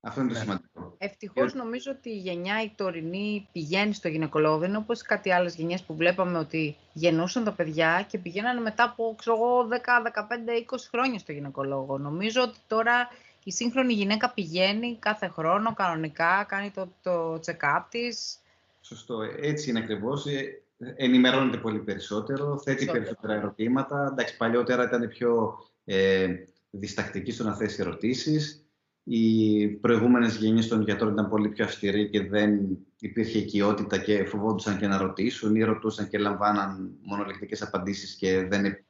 [0.00, 0.44] Αυτό είναι το ναι.
[0.44, 0.94] σημαντικό.
[0.98, 4.58] Ευτυχώς νομίζω ότι η γενιά η τωρινή πηγαίνει στο γυναικολόγο.
[4.58, 8.84] Δεν είναι όπως κάτι άλλες γενιές που βλέπαμε ότι γεννούσαν τα παιδιά και πηγαίνανε μετά
[8.84, 11.98] από ξέρω 10, 15, 20 χρόνια στο γυναικολόγο.
[11.98, 13.08] Νομίζω ότι τώρα
[13.44, 18.38] η σύγχρονη γυναίκα πηγαίνει κάθε χρόνο κανονικά, κάνει το, το check-up της.
[18.80, 19.20] Σωστό.
[19.40, 20.26] Έτσι είναι ακριβώς.
[20.26, 20.62] Ε,
[20.96, 24.08] ενημερώνεται πολύ περισσότερο, θέτει περισσότερα ερωτήματα.
[24.12, 26.34] Εντάξει, παλιότερα ήταν πιο ε,
[26.70, 28.60] διστακτική στο να θέσει ερωτήσεις.
[29.02, 34.78] Οι προηγούμενες γενιές των γιατρών ήταν πολύ πιο αυστηροί και δεν υπήρχε οικειότητα και φοβόντουσαν
[34.78, 38.84] και να ρωτήσουν ή ρωτούσαν και λαμβάναν μονολεκτικές απαντήσεις και δεν,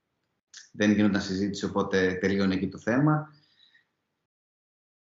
[0.73, 3.35] δεν γίνονταν συζήτηση, οπότε τελείωνε εκεί το θέμα.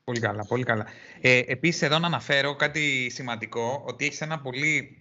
[0.04, 0.86] Πολύ καλά, πολύ καλά.
[1.22, 4.98] Ε, επίσης, εδώ να αναφέρω κάτι σημαντικό, ότι έχεις ένα πολύ,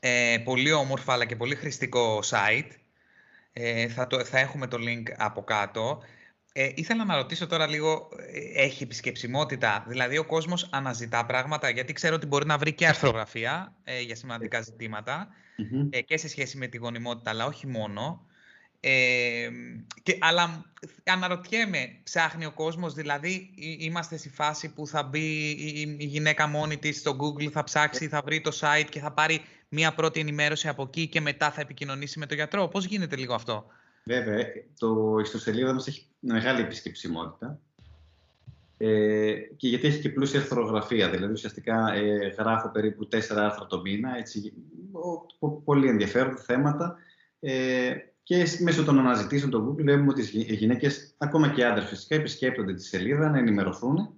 [0.00, 2.70] ε, πολύ όμορφο αλλά και πολύ χρηστικό site.
[3.52, 6.02] Ε, θα, το, θα έχουμε το link από κάτω.
[6.52, 11.92] Ε, ήθελα να ρωτήσω τώρα λίγο, ε, έχει επισκεψιμότητα, δηλαδή ο κόσμος αναζητά πράγματα, γιατί
[11.92, 14.62] ξέρω ότι μπορεί να βρει και αρθρογραφία ε, για σημαντικά
[15.90, 18.26] ε, και σε σχέση με τη γονιμότητα, αλλά όχι μόνο.
[18.80, 19.48] Ε,
[20.02, 20.64] και, αλλά
[21.04, 26.76] αναρωτιέμαι, ψάχνει ο κόσμος, δηλαδή είμαστε στη φάση που θα μπει η, η γυναίκα μόνη
[26.76, 30.68] της στο Google, θα ψάξει, θα βρει το site και θα πάρει μία πρώτη ενημέρωση
[30.68, 32.68] από εκεί και μετά θα επικοινωνήσει με τον γιατρό.
[32.68, 33.66] Πώς γίνεται λίγο αυτό;
[34.08, 34.44] Βέβαια,
[34.78, 37.60] το ιστοσελίδα μας έχει μεγάλη επισκεψιμότητα.
[38.76, 43.80] Ε, και γιατί έχει και πλούσια αρθρογραφία, δηλαδή ουσιαστικά ε, γράφω περίπου τέσσερα άρθρα το
[43.80, 44.52] μήνα, έτσι,
[45.64, 46.96] πολύ ενδιαφέροντα θέματα
[47.40, 52.14] ε, και μέσω των αναζητήσεων του Google βλέπουμε ότι οι γυναίκες, ακόμα και άντρες φυσικά,
[52.14, 54.10] επισκέπτονται τη σελίδα να ενημερωθούν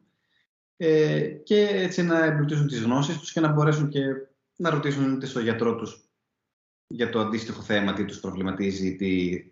[0.76, 4.00] ε, και έτσι να εμπλουτίσουν τις γνώσεις τους και να μπορέσουν και
[4.56, 6.04] να ρωτήσουν είτε στο γιατρό τους
[6.86, 9.42] για το αντίστοιχο θέμα, τι τους προβληματίζει, τι,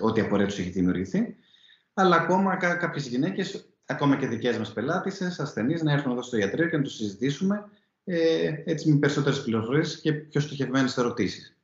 [0.00, 1.36] ό,τι απορία τους έχει δημιουργηθεί.
[1.94, 6.68] Αλλά ακόμα κάποιες γυναίκες, ακόμα και δικές μας πελάτησες, ασθενείς, να έρθουν εδώ στο ιατρείο
[6.68, 7.68] και να τους συζητήσουμε
[8.04, 11.54] ε, έτσι με περισσότερες πληροφορίες και πιο στοχευμένες ερωτήσεις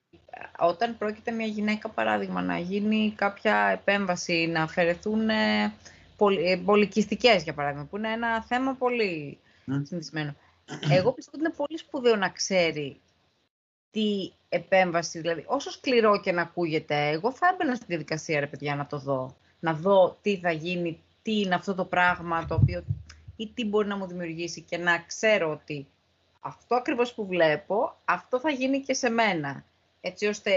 [0.59, 5.73] όταν πρόκειται μια γυναίκα, παράδειγμα, να γίνει κάποια επέμβαση, να αφαιρεθούν ε,
[6.65, 9.81] πολυκιστικές, για παράδειγμα, που είναι ένα θέμα πολύ mm.
[9.83, 10.35] συνηθισμένο.
[10.91, 13.01] Εγώ πιστεύω ότι είναι πολύ σπουδαίο να ξέρει
[13.91, 18.75] τι επέμβαση, δηλαδή όσο σκληρό και να ακούγεται, εγώ θα έμπαινα στη διαδικασία, ρε παιδιά,
[18.75, 19.37] να το δω.
[19.61, 22.85] Να δω τι θα γίνει, τι είναι αυτό το πράγμα το οποίο
[23.37, 25.87] ή τι μπορεί να μου δημιουργήσει και να ξέρω ότι
[26.41, 29.65] αυτό ακριβώς που βλέπω, αυτό θα γίνει και σε μένα
[30.01, 30.51] έτσι ώστε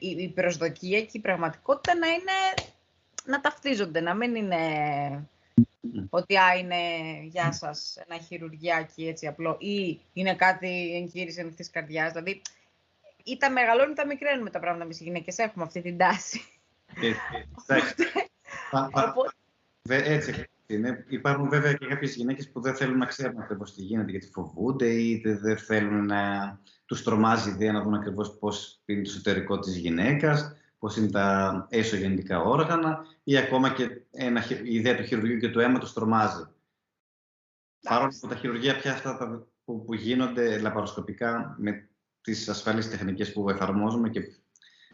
[0.00, 2.32] η, η, προσδοκία και η πραγματικότητα να είναι
[3.24, 4.56] να ταυτίζονται, να μην είναι
[6.08, 6.76] ότι α, είναι
[7.22, 12.12] γεια σας, ένα χειρουργιάκι έτσι απλό ή είναι κάτι εγχείρηση ανοιχτής καρδιάς.
[12.12, 12.42] Δηλαδή,
[13.24, 15.38] ή τα μεγαλώνει ή τα μικραίνουμε τα πράγματα εμείς οι γυναίκες.
[15.38, 16.40] Έχουμε αυτή την τάση.
[19.86, 21.04] Έτσι είναι.
[21.08, 25.02] Υπάρχουν βέβαια και κάποιες γυναίκες που δεν θέλουν να ξέρουν ακριβώς τι γίνεται γιατί φοβούνται
[25.02, 26.20] ή δεν θέλουν να
[26.86, 31.10] τους τρομάζει η ιδέα να δουν ακριβώς πώς είναι το εσωτερικό της γυναίκας, πώς είναι
[31.10, 31.96] τα έσω
[32.44, 36.44] όργανα ή ακόμα και ένα, η ιδέα του χειρουργείου και του αίμα του τρομάζει.
[37.80, 41.88] Παρόλο που τα χειρουργία πια αυτά που, που γίνονται λαπαροσκοπικά με
[42.20, 44.20] τις ασφαλεί τεχνικές που εφαρμόζουμε και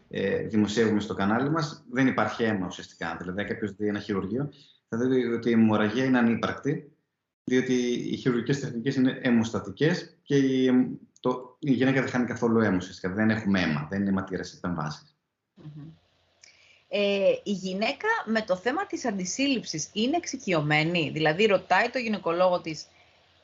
[0.08, 3.16] ε, δημοσιεύουμε στο κανάλι μας, δεν υπάρχει αίμα ουσιαστικά.
[3.20, 4.52] Δηλαδή, αν κάποιος δει ένα χειρουργείο,
[4.88, 6.92] θα δει ότι η αιμορραγία είναι ανύπαρκτη,
[7.44, 7.74] διότι
[8.12, 10.72] οι χειρουργικές τεχνικές είναι αιμοστατικές και η,
[11.20, 13.14] το, η γυναίκα δεν χάνει καθόλου αίμα ουσιαστικά.
[13.14, 15.11] Δεν έχουμε αίμα, δεν είναι αιματήρες επεμβάσεις.
[16.88, 22.86] Ε, η γυναίκα με το θέμα της αντισύλληψης είναι εξοικειωμένη, δηλαδή ρωτάει το γυναικολόγο της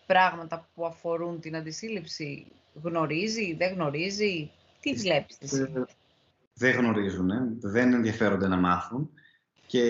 [0.07, 2.47] πράγματα που αφορούν την αντισύλληψη,
[2.83, 5.73] γνωρίζει, δεν γνωρίζει, τι βλέπεις; εσύ.
[5.75, 5.83] Ε,
[6.55, 9.11] δεν γνωρίζουν, δεν ενδιαφέρονται να μάθουν
[9.67, 9.83] και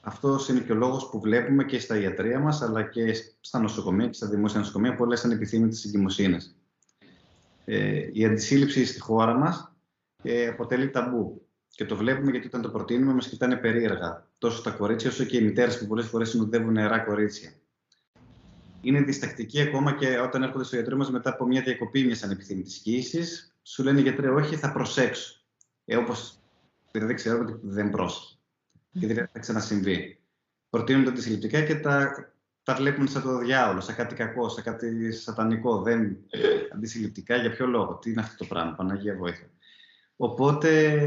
[0.00, 4.06] αυτός είναι και ο λόγος που βλέπουμε και στα ιατρία μας, αλλά και στα νοσοκομεία
[4.06, 6.38] και στα δημόσια νοσοκομεία πολλέ ανεπιθύμητε εγκυμοσύνε.
[7.64, 9.72] Ε, η αντισύλληψη στη χώρα μας
[10.22, 11.42] ε, αποτελεί ταμπού.
[11.68, 14.26] Και το βλέπουμε γιατί όταν το προτείνουμε μας κοιτάνε περίεργα.
[14.38, 17.52] Τόσο τα κορίτσια όσο και οι μητέρες που πολλές φορές συνοδεύουν νεαρά κορίτσια.
[18.80, 22.78] Είναι διστακτικοί ακόμα και όταν έρχονται στο γιατρό μας μετά από μια διακοπή μιας ανεπιθύμητης
[22.78, 23.22] κοίηση,
[23.62, 25.40] σου λένε γιατρέ, όχι, θα προσέξω.
[25.84, 26.38] Ε, Όπως
[26.92, 28.36] δηλαδή ξέρω ότι δεν πρόσεχε
[29.00, 30.20] και δεν θα ξανασυμβεί.
[30.70, 32.12] Προτείνουν τα αντισυλληπτικά και τα,
[32.62, 35.82] τα βλέπουν σαν το διάολο, σαν κάτι κακό, σαν κάτι σατανικό.
[35.82, 36.18] Δεν
[36.74, 39.50] αντισυλληπτικά για ποιο λόγο, τι είναι αυτό το πράγμα, Παναγία βοήθεια.
[40.20, 40.98] Οπότε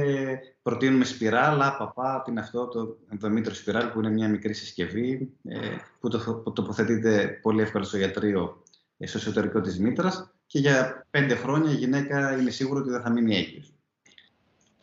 [0.62, 5.58] προτείνουμε σπιράλα, παπά, τι είναι αυτό, το ενδομήτρο σπιράλ που είναι μια μικρή συσκευή ε,
[6.00, 8.64] που, το, που τοποθετείται πολύ εύκολα στο γιατρείο
[8.98, 13.02] ε, στο εσωτερικό της μήτρας και για πέντε χρόνια η γυναίκα είναι σίγουρη ότι δεν
[13.02, 13.74] θα μείνει έγκυος.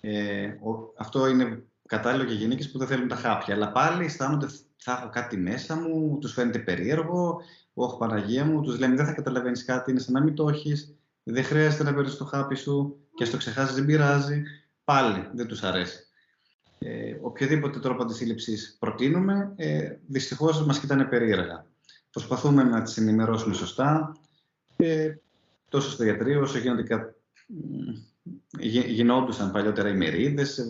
[0.01, 0.55] Ε,
[0.99, 3.55] αυτό είναι κατάλληλο για γυναίκες που δεν θέλουν τα χάπια.
[3.55, 7.41] Αλλά πάλι αισθάνονται θα έχω κάτι μέσα μου, τους φαίνεται περίεργο.
[7.75, 10.98] Όχι, Παναγία μου, τους λένε δεν θα καταλαβαίνεις κάτι, είναι σαν να μην το έχεις.
[11.31, 14.43] Δεν χρειάζεται να παίρνεις το χάπι σου και στο ξεχάσεις δεν πειράζει.
[14.85, 15.99] Πάλι δεν τους αρέσει.
[16.79, 21.67] Ε, οποιοδήποτε τρόπο αντισύλληψης προτείνουμε, ε, δυστυχώς μας κοιτάνε περίεργα.
[22.11, 24.17] Προσπαθούμε να τις ενημερώσουμε σωστά,
[24.77, 25.15] ε,
[25.69, 27.15] τόσο στο ιατρείο όσο γίνονται
[28.89, 30.61] γινόντουσαν παλιότερα οι μερίδες,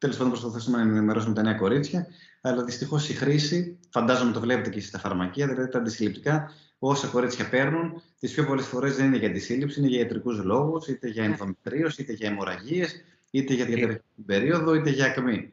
[0.00, 2.06] Τέλος πάντων, προσπαθούμε να ενημερώσουμε τα νέα κορίτσια.
[2.40, 6.52] Αλλά δυστυχώς η χρήση, φαντάζομαι το βλέπετε και εσείς στα φαρμακεία, δηλαδή τα αντισυλληπτικά,
[6.88, 10.88] όσα κορίτσια παίρνουν, τις πιο πολλές φορές δεν είναι για αντισύλληψη, είναι για ιατρικούς λόγους,
[10.88, 15.52] είτε για ενδομητρίωση, είτε για αιμορραγίες, είτε για διαταραχή περίοδο, είτε για ακμή.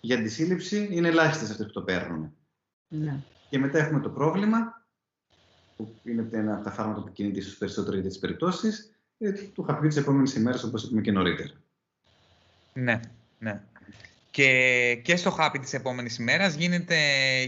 [0.00, 2.32] Για αντισύλληψη είναι ελάχιστες αυτές που το παίρνουν.
[2.88, 3.22] Ναι.
[3.50, 4.86] Και μετά έχουμε το πρόβλημα,
[5.76, 9.62] που είναι ένα από τα φάρμακα που κινείται ίσως περισσότερο για τις περιπτώσεις, ε, του
[9.62, 11.52] χαπιού της επόμενης ημέρας, όπως είπαμε και νωρίτερα.
[12.72, 13.00] Ναι,
[13.38, 13.62] ναι.
[14.34, 16.96] Και, και στο χάπι της επόμενης ημέρας γίνεται,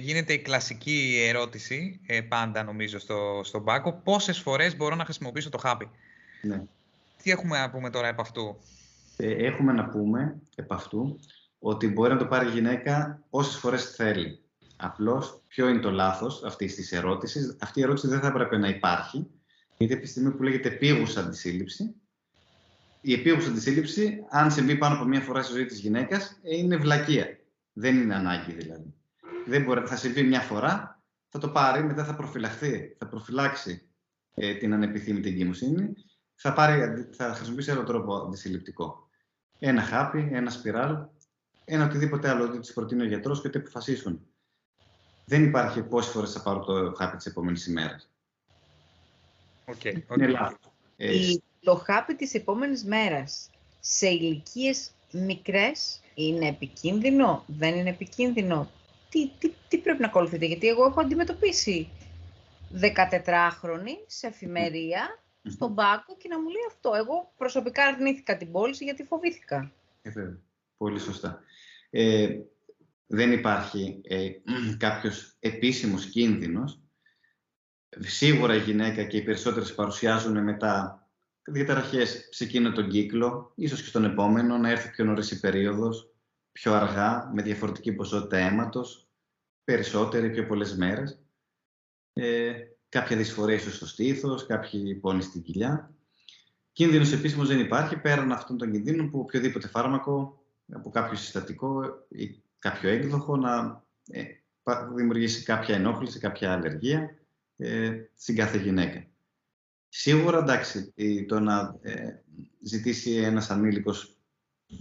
[0.01, 5.49] γίνεται η κλασική ερώτηση, ε, πάντα νομίζω στο, στον πάκο, πόσες φορές μπορώ να χρησιμοποιήσω
[5.49, 5.91] το χάπι;
[6.43, 6.63] Ναι.
[7.23, 8.59] Τι έχουμε να πούμε τώρα επ' αυτού;
[9.17, 11.21] Ε, έχουμε να πούμε επ' αυτού
[11.59, 14.39] ότι μπορεί να το πάρει η γυναίκα όσες φορές θέλει.
[14.77, 18.69] Απλώς, ποιο είναι το λάθος αυτής της ερώτησης; Αυτή η ερώτηση δεν θα έπρεπε να
[18.69, 19.27] υπάρχει,
[19.77, 21.95] γιατί από τη στιγμή που λέγεται πήγουσα αντισύλληψη,
[23.07, 27.39] η επίγουσα αντισύλληψη, αν συμβεί πάνω από μία φορά στη ζωή της γυναίκας, είναι βλακεία.
[27.73, 28.95] Δεν είναι ανάγκη δηλαδή.
[29.47, 33.89] Δεν μπορεί, θα συμβεί μια φορά, θα το πάρει, μετά θα προφυλαχθεί, θα προφυλάξει
[34.35, 35.93] ε, την ανεπιθύμητη εγκυμοσύνη,
[36.35, 39.09] θα, πάρει, θα χρησιμοποιήσει άλλο τρόπο αντισυλληπτικό.
[39.59, 40.97] Ένα χάπι, ένα σπιράλ,
[41.65, 44.27] ένα οτιδήποτε άλλο ότι της προτείνει ο γιατρός και ότι αποφασίσουν.
[45.25, 48.11] Δεν υπάρχει πόσες φορές θα πάρω το χάπι της επόμενης ημέρας.
[49.65, 50.17] Okay, okay.
[50.17, 50.59] Είναι λάθος.
[50.97, 51.35] Ε,
[51.67, 53.51] το χάπι της επόμενης μέρας
[53.81, 58.71] σε ηλικίες μικρές είναι επικίνδυνο, δεν είναι επικίνδυνο;
[59.11, 61.89] Τι, τι, τι πρέπει να ακολουθείτε, γιατί εγώ έχω αντιμετωπίσει
[62.81, 66.95] 14χρονη σε εφημερία στον πάκο και να μου λέει αυτό.
[66.95, 69.73] Εγώ προσωπικά αρνήθηκα την πώληση γιατί φοβήθηκα.
[70.03, 70.11] Ε,
[70.77, 71.41] Πολύ σωστά.
[71.91, 72.29] Ε,
[73.07, 74.31] δεν υπάρχει ε,
[74.79, 76.81] κάποιος επίσημος κίνδυνος.
[77.99, 81.01] Σίγουρα η γυναίκα και οι περισσότερες παρουσιάζουν μετά
[81.47, 86.15] διαταραχές σε εκείνο τον κύκλο, ίσως και στον επόμενο, να έρθει πιο νωρίς η περίοδος,
[86.53, 89.09] πιο αργά, με διαφορετική ποσότητα αίματος,
[89.65, 91.21] περισσότερη, πιο πολλές μέρες.
[92.13, 92.53] Ε,
[92.89, 95.95] κάποια δυσφορία ίσως στο στήθος, κάποιοι πόνοι στην κοιλιά.
[96.73, 102.43] Κίνδυνος επίσημος δεν υπάρχει, πέραν αυτών των κινδύνων που οποιοδήποτε φάρμακο, από κάποιο συστατικό ή
[102.59, 104.23] κάποιο έκδοχο, να ε,
[104.95, 107.19] δημιουργήσει κάποια ενόχληση, κάποια αλλεργία
[107.57, 109.07] ε, στην κάθε γυναίκα.
[109.89, 110.95] Σίγουρα, εντάξει,
[111.29, 112.23] το να ε,
[112.61, 114.17] ζητήσει ένας ανήλικος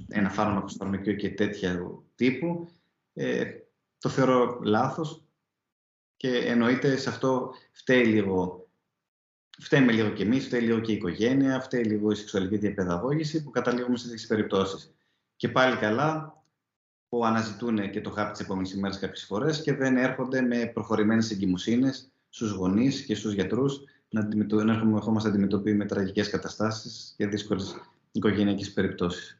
[0.07, 1.81] ένα φάρμακο στο φαρμακείο και τέτοια
[2.15, 2.69] τύπου,
[3.13, 3.45] ε,
[3.99, 5.23] το θεωρώ λάθος
[6.17, 8.67] και εννοείται σε αυτό φταίει λίγο,
[9.59, 13.49] φταίμε λίγο και εμείς, φταίει λίγο και η οικογένεια, φταίει λίγο η σεξουαλική διαπαιδαγώγηση που
[13.49, 14.93] καταλήγουμε σε τέτοιες περιπτώσεις.
[15.35, 16.43] Και πάλι καλά
[17.09, 21.31] που αναζητούν και το χάπι της επόμενης ημέρας κάποιες φορές και δεν έρχονται με προχωρημένες
[21.31, 27.75] εγκυμοσύνες στους γονείς και στους γιατρούς να, να ερχόμαστε αντιμετωπίσει με τραγικές καταστάσεις και δύσκολες
[28.11, 29.39] οικογενειακές περιπτώσεις.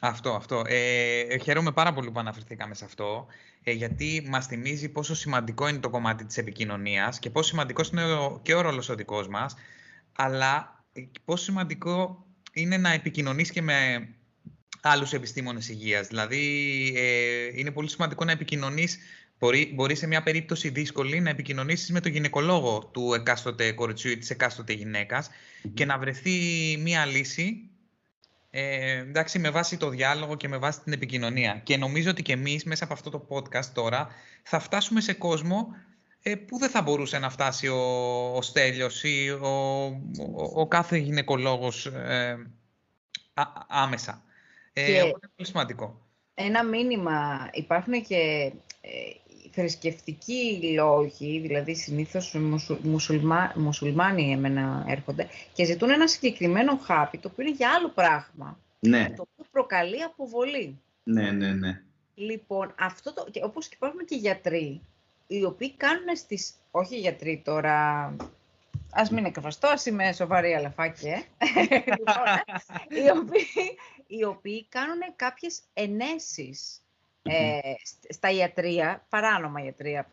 [0.00, 0.62] Αυτό, αυτό.
[0.66, 3.26] Ε, χαίρομαι πάρα πολύ που αναφερθήκαμε σε αυτό,
[3.62, 8.02] ε, γιατί μας θυμίζει πόσο σημαντικό είναι το κομμάτι της επικοινωνίας και πόσο σημαντικός είναι
[8.42, 9.54] και ο ρόλος ο δικός μας,
[10.12, 10.84] αλλά
[11.24, 14.08] πόσο σημαντικό είναι να επικοινωνείς και με
[14.82, 16.06] άλλους επιστήμονες υγείας.
[16.06, 16.42] Δηλαδή,
[16.96, 18.98] ε, είναι πολύ σημαντικό να επικοινωνείς
[19.38, 24.18] Μπορεί, μπορεί σε μια περίπτωση δύσκολη να επικοινωνήσεις με τον γυναικολόγο του εκάστοτε κοριτσιού ή
[24.18, 24.76] της εκάστοτε
[25.74, 26.30] και να βρεθεί
[26.80, 27.68] μια λύση
[28.56, 31.60] ε, εντάξει, με βάση το διάλογο και με βάση την επικοινωνία.
[31.64, 34.08] Και νομίζω ότι και εμείς μέσα από αυτό το podcast τώρα
[34.42, 35.68] θα φτάσουμε σε κόσμο
[36.22, 37.80] ε, που δεν θα μπορούσε να φτάσει ο,
[38.36, 39.84] ο Στέλιος ή ο,
[40.54, 42.36] ο, κάθε γυναικολόγος ε,
[43.68, 44.22] άμεσα.
[44.72, 46.00] Ε, είναι πολύ σημαντικό.
[46.34, 47.48] Ένα μήνυμα.
[47.52, 48.88] Υπάρχουν και ε,
[49.54, 52.36] θρησκευτικοί λόγοι, δηλαδή συνήθως
[52.82, 58.58] μουσουλμά, μουσουλμάνοι εμένα έρχονται και ζητούν ένα συγκεκριμένο χάπι, το οποίο είναι για άλλο πράγμα.
[58.80, 59.10] Ναι.
[59.16, 60.80] Το οποίο προκαλεί αποβολή.
[61.02, 61.82] Ναι, ναι, ναι.
[62.14, 64.80] Λοιπόν, αυτό το, και όπως και υπάρχουν και γιατροί,
[65.26, 66.54] οι οποίοι κάνουν στις...
[66.70, 68.16] Όχι γιατροί τώρα,
[68.90, 71.18] ας μην εκφραστώ, ας είμαι σοβαρή αλαφάκι, ε.
[71.96, 72.24] λοιπόν,
[72.88, 76.83] οι, οποίοι, οι οποίοι κάνουν κάποιες ενέσεις
[77.28, 77.58] ε,
[78.08, 80.10] στα ιατρία, παράνομα ιατρία,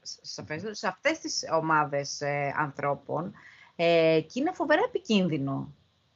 [0.71, 3.33] σε αυτές τις ομάδες ε, ανθρώπων
[3.75, 5.73] ε, και είναι φοβερά επικίνδυνο.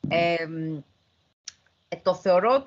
[0.08, 0.48] Ε,
[2.04, 2.64] το θεωρώ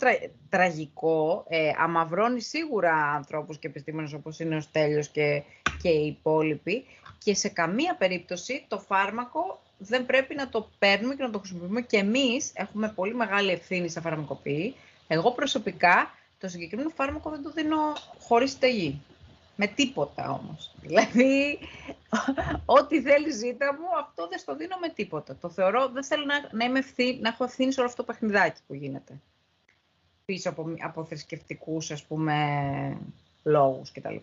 [0.48, 5.42] τραγικό, ε, αμαυρώνει σίγουρα ανθρώπους και επιστήμονες όπως είναι ο Στέλιος και,
[5.82, 6.84] και οι υπόλοιποι
[7.18, 11.80] και σε καμία περίπτωση το φάρμακο δεν πρέπει να το παίρνουμε και να το χρησιμοποιούμε
[11.80, 14.74] και εμείς έχουμε πολύ μεγάλη ευθύνη στα φαρμακοποιή.
[15.08, 17.76] Εγώ προσωπικά το συγκεκριμένο φάρμακο δεν το δίνω
[18.20, 19.00] χωρίς στεγή.
[19.60, 20.74] Με τίποτα όμως.
[20.80, 21.58] Δηλαδή,
[22.78, 25.36] ό,τι θέλει ζήτα μου, αυτό δεν στο δίνω με τίποτα.
[25.36, 26.80] Το θεωρώ, δεν θέλω να, να, είμαι
[27.20, 29.20] να έχω ευθύνη σε όλο αυτό το παιχνιδάκι που γίνεται.
[30.24, 32.36] Πίσω από, από θρησκευτικούς, ας πούμε,
[33.42, 34.16] λόγους κτλ.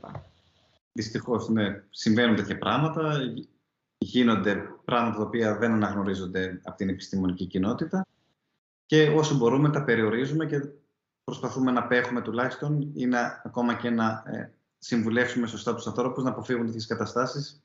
[0.91, 1.83] Δυστυχώς, ναι.
[1.89, 3.19] Συμβαίνουν τέτοια πράγματα.
[3.97, 8.07] Γίνονται πράγματα τα οποία δεν αναγνωρίζονται από την επιστημονική κοινότητα
[8.85, 10.61] και όσο μπορούμε τα περιορίζουμε και
[11.25, 16.29] προσπαθούμε να πέχουμε τουλάχιστον ή να, ακόμα και να ε, συμβουλεύσουμε σωστά τους ανθρώπους να
[16.29, 17.63] αποφύγουν τέτοιες καταστάσεις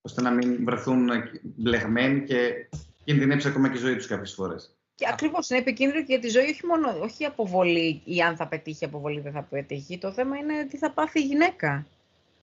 [0.00, 1.08] ώστε να μην βρεθούν
[1.42, 2.68] μπλεγμένοι και
[3.04, 4.76] κινδυνεύσει ακόμα και η ζωή τους κάποιες φορές.
[4.94, 8.36] Και ακριβώς είναι επικίνδυνο και για τη ζωή, όχι μόνο όχι η αποβολή ή αν
[8.36, 9.98] θα πετύχει η αποβολή, δεν θα πετύχει.
[9.98, 11.86] Το θέμα είναι τι θα πάθει η γυναίκα.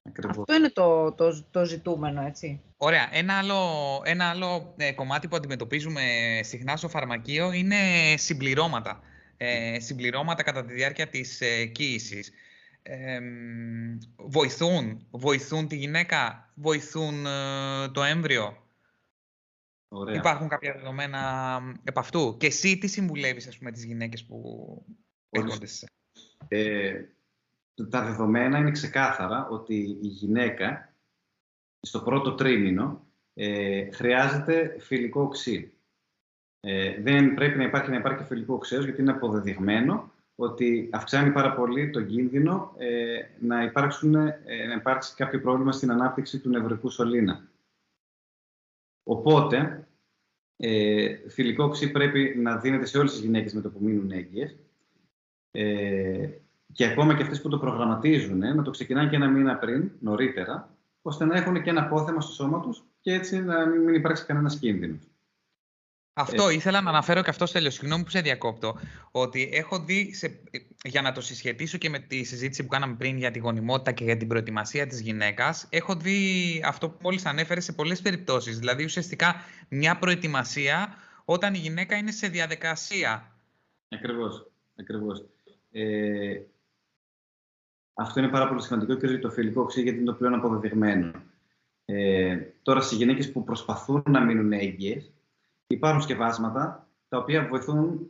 [0.03, 0.37] Ακριβώς.
[0.37, 2.61] Αυτό είναι το, το, το ζητούμενο, έτσι.
[2.77, 3.09] Ωραία.
[3.11, 3.61] Ένα άλλο,
[4.03, 6.01] ένα άλλο ε, κομμάτι που αντιμετωπίζουμε
[6.41, 7.77] συχνά στο φαρμακείο είναι
[8.15, 9.01] συμπληρώματα.
[9.37, 12.31] Ε, συμπληρώματα κατά τη διάρκεια της ε, κοίησης.
[12.83, 13.19] Ε,
[14.17, 18.57] βοηθούν, βοηθούν τη γυναίκα, βοηθούν ε, το έμβριο;
[19.87, 20.15] Ωραία.
[20.15, 24.85] Υπάρχουν κάποια δεδομένα επ' αυτού; Και εσύ τι συμβουλεύεις, ας πούμε, τις γυναίκες που
[25.29, 25.87] έρχονται σε
[26.47, 26.93] ε,
[27.89, 30.93] Τα δεδομένα είναι ξεκάθαρα ότι η γυναίκα
[31.79, 35.72] στο πρώτο τρίμηνο ε, χρειάζεται φιλικό οξύ.
[36.65, 41.53] Ε, δεν πρέπει να υπάρχει, να υπάρχει φιλικό οξέως γιατί είναι αποδεδειγμένο ότι αυξάνει πάρα
[41.53, 46.89] πολύ το κίνδυνο ε, να, υπάρξουν, ε, να υπάρξει κάποιο πρόβλημα στην ανάπτυξη του νευρικού
[46.89, 47.47] σωλήνα.
[49.03, 49.87] Οπότε,
[50.55, 54.55] ε, φιλικό οξύ πρέπει να δίνεται σε όλες τις γυναίκες με το που μείνουν έγκυες.
[55.51, 56.29] Ε,
[56.71, 60.77] και ακόμα και αυτές που το προγραμματίζουν, να το ξεκινάνε και ένα μήνα πριν, νωρίτερα,
[61.01, 64.59] ώστε να έχουν και ένα απόθεμα στο σώμα τους και έτσι να μην υπάρξει κανένας
[64.59, 65.12] κίνδυνος.
[66.13, 67.69] Αυτό ε, ήθελα να αναφέρω και αυτό τέλειο.
[67.69, 68.79] Συγγνώμη που σε διακόπτω.
[69.11, 70.39] Ότι έχω δει, σε,
[70.83, 74.03] για να το συσχετίσω και με τη συζήτηση που κάναμε πριν για τη γονιμότητα και
[74.03, 78.59] για την προετοιμασία της γυναίκας, έχω δει αυτό που μόλις ανέφερε σε πολλές περιπτώσεις.
[78.59, 79.35] Δηλαδή, ουσιαστικά
[79.69, 80.95] μια προετοιμασία
[81.25, 83.31] όταν η γυναίκα είναι σε διαδικασία.
[83.89, 84.47] Ακριβώς.
[84.79, 85.25] Ακριβώς.
[85.71, 86.41] Ε,
[87.93, 91.11] αυτό είναι πάρα πολύ σημαντικό και το φιλικό οξύ γιατί είναι το πλέον αποδεδειγμένο.
[91.85, 95.11] Ε, τώρα, σε γυναίκες που προσπαθούν να μείνουν έγκυες,
[95.73, 98.07] υπάρχουν σκευάσματα τα οποία βοηθούν,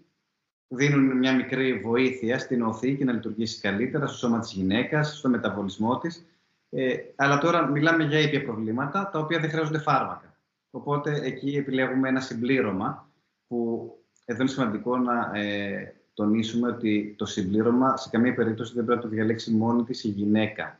[0.67, 5.29] δίνουν μια μικρή βοήθεια στην οθή και να λειτουργήσει καλύτερα στο σώμα της γυναίκας, στο
[5.29, 6.25] μεταβολισμό της.
[6.69, 10.37] Ε, αλλά τώρα μιλάμε για ήπια προβλήματα, τα οποία δεν χρειάζονται φάρμακα.
[10.71, 13.09] Οπότε εκεί επιλέγουμε ένα συμπλήρωμα
[13.47, 13.91] που
[14.25, 19.09] εδώ είναι σημαντικό να ε, τονίσουμε ότι το συμπλήρωμα σε καμία περίπτωση δεν πρέπει να
[19.09, 20.79] το διαλέξει μόνη της η γυναίκα.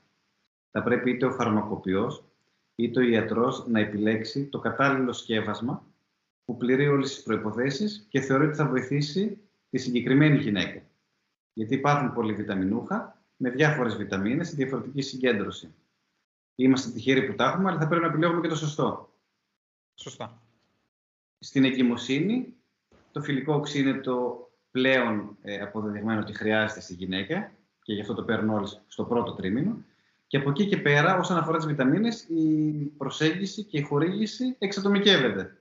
[0.71, 2.23] Θα πρέπει είτε ο φαρμακοποιός
[2.75, 5.85] είτε ο ιατρός να επιλέξει το κατάλληλο σκεύασμα
[6.45, 9.37] που πληρεί όλες τις προϋποθέσεις και θεωρεί ότι θα βοηθήσει
[9.69, 10.81] τη συγκεκριμένη γυναίκα.
[11.53, 15.73] Γιατί υπάρχουν πολλοί βιταμινούχα με διάφορες βιταμίνες σε διαφορετική συγκέντρωση.
[16.55, 19.13] Είμαστε τυχεροί που τα έχουμε, αλλά θα πρέπει να επιλέγουμε και το σωστό.
[19.95, 20.41] Σωστά.
[21.39, 22.53] Στην εγκυμοσύνη,
[23.11, 27.51] το φιλικό οξύ είναι το πλέον ε, αποδεδειγμένο ότι χρειάζεται στη γυναίκα
[27.81, 29.83] και γι' αυτό το παίρνουν όλοι στο πρώτο τρίμηνο.
[30.27, 35.57] Και από εκεί και πέρα, όσον αφορά τις βιταμίνες, η προσέγγιση και η χορήγηση εξατομικεύεται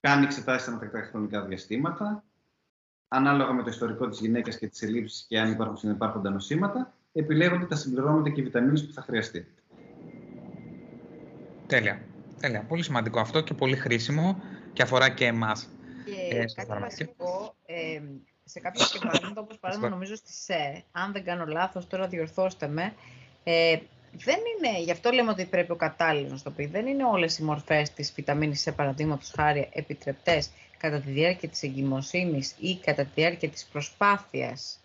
[0.00, 2.24] κάνει εξετάσεις ανατακτά χρονικά διαστήματα,
[3.08, 7.66] ανάλογα με το ιστορικό της γυναίκας και τις ελλείψεις και αν υπάρχουν συνεπάρχοντα νοσήματα, επιλέγονται
[7.66, 9.46] τα συμπληρώματα και οι βιταμίνες που θα χρειαστεί.
[11.66, 12.00] Τέλεια.
[12.40, 12.62] Τέλεια.
[12.62, 15.68] Πολύ σημαντικό αυτό και πολύ χρήσιμο και αφορά και εμάς.
[16.04, 18.00] Και ε, κάτι βασικό, ε,
[18.44, 22.94] σε κάποια σκευάσματα, όπως παράδειγμα νομίζω στη ΣΕ, αν δεν κάνω λάθος, τώρα διορθώστε με,
[23.44, 23.78] ε,
[24.24, 27.38] δεν είναι, γι' αυτό λέμε ότι πρέπει ο κατάλληλος να το πει, δεν είναι όλες
[27.38, 33.04] οι μορφές της βιταμίνης σε παραδείγματος χάρη επιτρεπτές κατά τη διάρκεια της εγκυμοσύνης ή κατά
[33.04, 34.80] τη διάρκεια της προσπάθειας.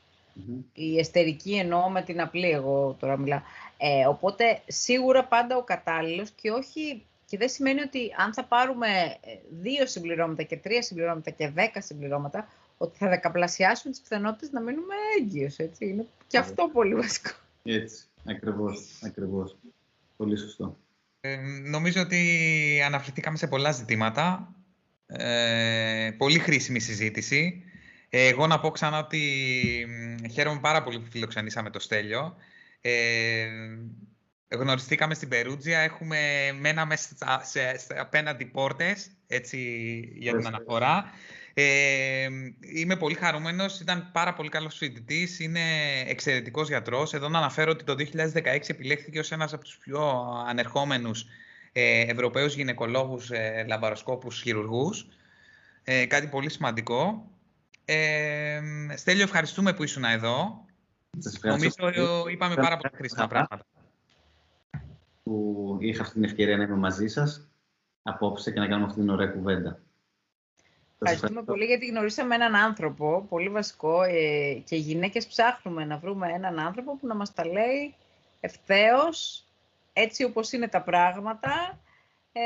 [0.74, 3.42] Η εστερική εννοώ με την απλή, εγώ τώρα μιλάω.
[3.78, 7.06] Ε, οπότε σίγουρα πάντα ο κατάλληλος και όχι.
[7.26, 8.88] Και δεν σημαίνει ότι αν θα πάρουμε
[9.22, 14.62] ε, δύο συμπληρώματα και τρία συμπληρώματα και δέκα συμπληρώματα, ότι θα δεκαπλασιάσουμε τις πιθανότητες να
[14.62, 15.86] μείνουμε έγκυος, έτσι.
[15.86, 17.32] Είναι και αυτό πολύ βασικό.
[17.64, 18.04] Έτσι.
[18.26, 19.58] Ακριβώς, ακριβώς.
[20.18, 20.78] Πολύ σωστό.
[21.22, 24.56] Ε, νομίζω ότι αναφερθήκαμε σε πολλά ζητήματα.
[25.06, 27.64] Ε, πολύ χρήσιμη συζήτηση.
[28.10, 29.20] Εγώ να πω ξανά ότι
[30.32, 32.36] χαίρομαι πάρα πολύ που φιλοξενήσαμε το Στέλιο.
[32.82, 33.48] Ε,
[34.48, 36.20] γνωριστήκαμε στην Περούτζια, έχουμε
[36.60, 39.58] μέναμε σε, σε, απέναντι πόρτες, έτσι
[40.16, 41.12] για την αναφορά.
[41.54, 42.28] Ε,
[42.60, 45.60] είμαι πολύ χαρούμενος, ήταν πάρα πολύ καλός φοιτητής, είναι
[46.08, 47.14] εξαιρετικός γιατρός.
[47.14, 50.02] Εδώ να αναφέρω ότι το 2016 επιλέχθηκε ως ένας από τους πιο
[50.48, 51.26] ανερχόμενους
[51.72, 55.08] ε, Ευρωπαίους γυναικολόγους, ε, λαμπαροσκόπους, χειρουργούς.
[55.84, 57.30] Ε, κάτι πολύ σημαντικό.
[57.86, 58.62] Ε,
[58.96, 60.66] Στέλιο, ευχαριστούμε που ήσουν εδώ.
[61.42, 63.66] Νομίζω είπαμε πάρα πολύ χρήσιμα πράγματα.
[65.24, 67.48] Που είχα αυτή την ευκαιρία να είμαι μαζί σας
[68.04, 69.80] απόψε και να κάνουμε αυτή την ωραία κουβέντα.
[71.04, 76.32] Ευχαριστούμε πολύ γιατί γνωρίσαμε έναν άνθρωπο, πολύ βασικό, ε, και οι γυναίκες ψάχνουμε να βρούμε
[76.32, 77.96] έναν άνθρωπο που να μας τα λέει
[78.40, 79.46] ευθέως,
[79.94, 81.80] έτσι όπως είναι τα πράγματα,
[82.32, 82.42] ε,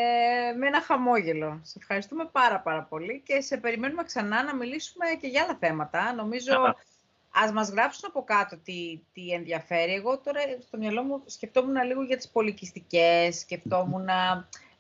[0.58, 1.60] με ένα χαμόγελο.
[1.64, 6.14] Σε ευχαριστούμε πάρα πάρα πολύ και σε περιμένουμε ξανά να μιλήσουμε και για άλλα θέματα.
[6.14, 6.76] Νομίζω
[7.32, 9.94] ας μας γράψουν από κάτω τι, τι ενδιαφέρει.
[9.94, 14.08] Εγώ τώρα στο μυαλό μου σκεφτόμουν λίγο για τις πολικιστικές, σκεφτόμουν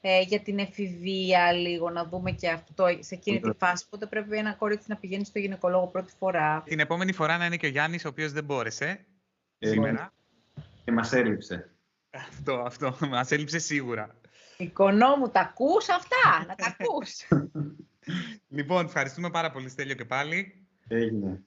[0.09, 3.83] ε, για την εφηβεία λίγο, να δούμε και αυτό σε εκείνη τη φάση.
[3.85, 6.61] Οπότε πρέπει ένα κορίτσι να πηγαίνει στο γυναικολόγο πρώτη φορά.
[6.65, 9.05] Την επόμενη φορά να είναι και ο Γιάννης, ο οποίος δεν μπόρεσε
[9.59, 10.13] ε, σήμερα.
[10.83, 11.71] Και μας έλειψε.
[12.09, 12.97] Αυτό, αυτό.
[13.09, 14.15] Μας έλειψε σίγουρα.
[14.57, 17.27] Εικονό μου, τα ακούς αυτά, να τα ακούς.
[18.57, 20.67] λοιπόν, ευχαριστούμε πάρα πολύ Στέλιο και πάλι.
[20.87, 21.43] Έγινε.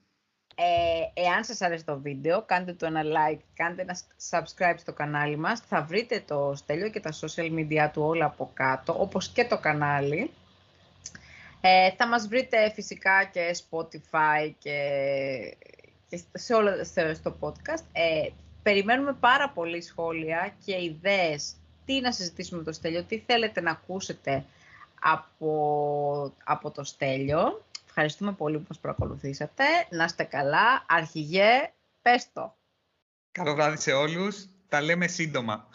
[0.55, 3.97] Ε, εάν σας αρέσει το βίντεο, κάντε το ένα like, κάντε ένα
[4.29, 5.59] subscribe στο κανάλι μας.
[5.59, 9.57] Θα βρείτε το Στέλιο και τα social media του όλα από κάτω, όπως και το
[9.57, 10.31] κανάλι.
[11.61, 14.77] Ε, θα μας βρείτε φυσικά και Spotify και,
[16.09, 16.71] και σε όλο,
[17.13, 17.83] στο podcast.
[17.91, 18.29] Ε,
[18.63, 23.71] περιμένουμε πάρα πολύ σχόλια και ιδέες τι να συζητήσουμε με το Στέλιο, τι θέλετε να
[23.71, 24.45] ακούσετε
[25.01, 27.65] από, από το Στέλιο.
[27.93, 29.63] Ευχαριστούμε πολύ που μας προακολουθήσατε.
[29.89, 30.85] Να είστε καλά.
[30.87, 32.57] Αρχηγέ, πες το.
[33.31, 34.47] Καλό βράδυ σε όλους.
[34.67, 35.69] Τα λέμε σύντομα.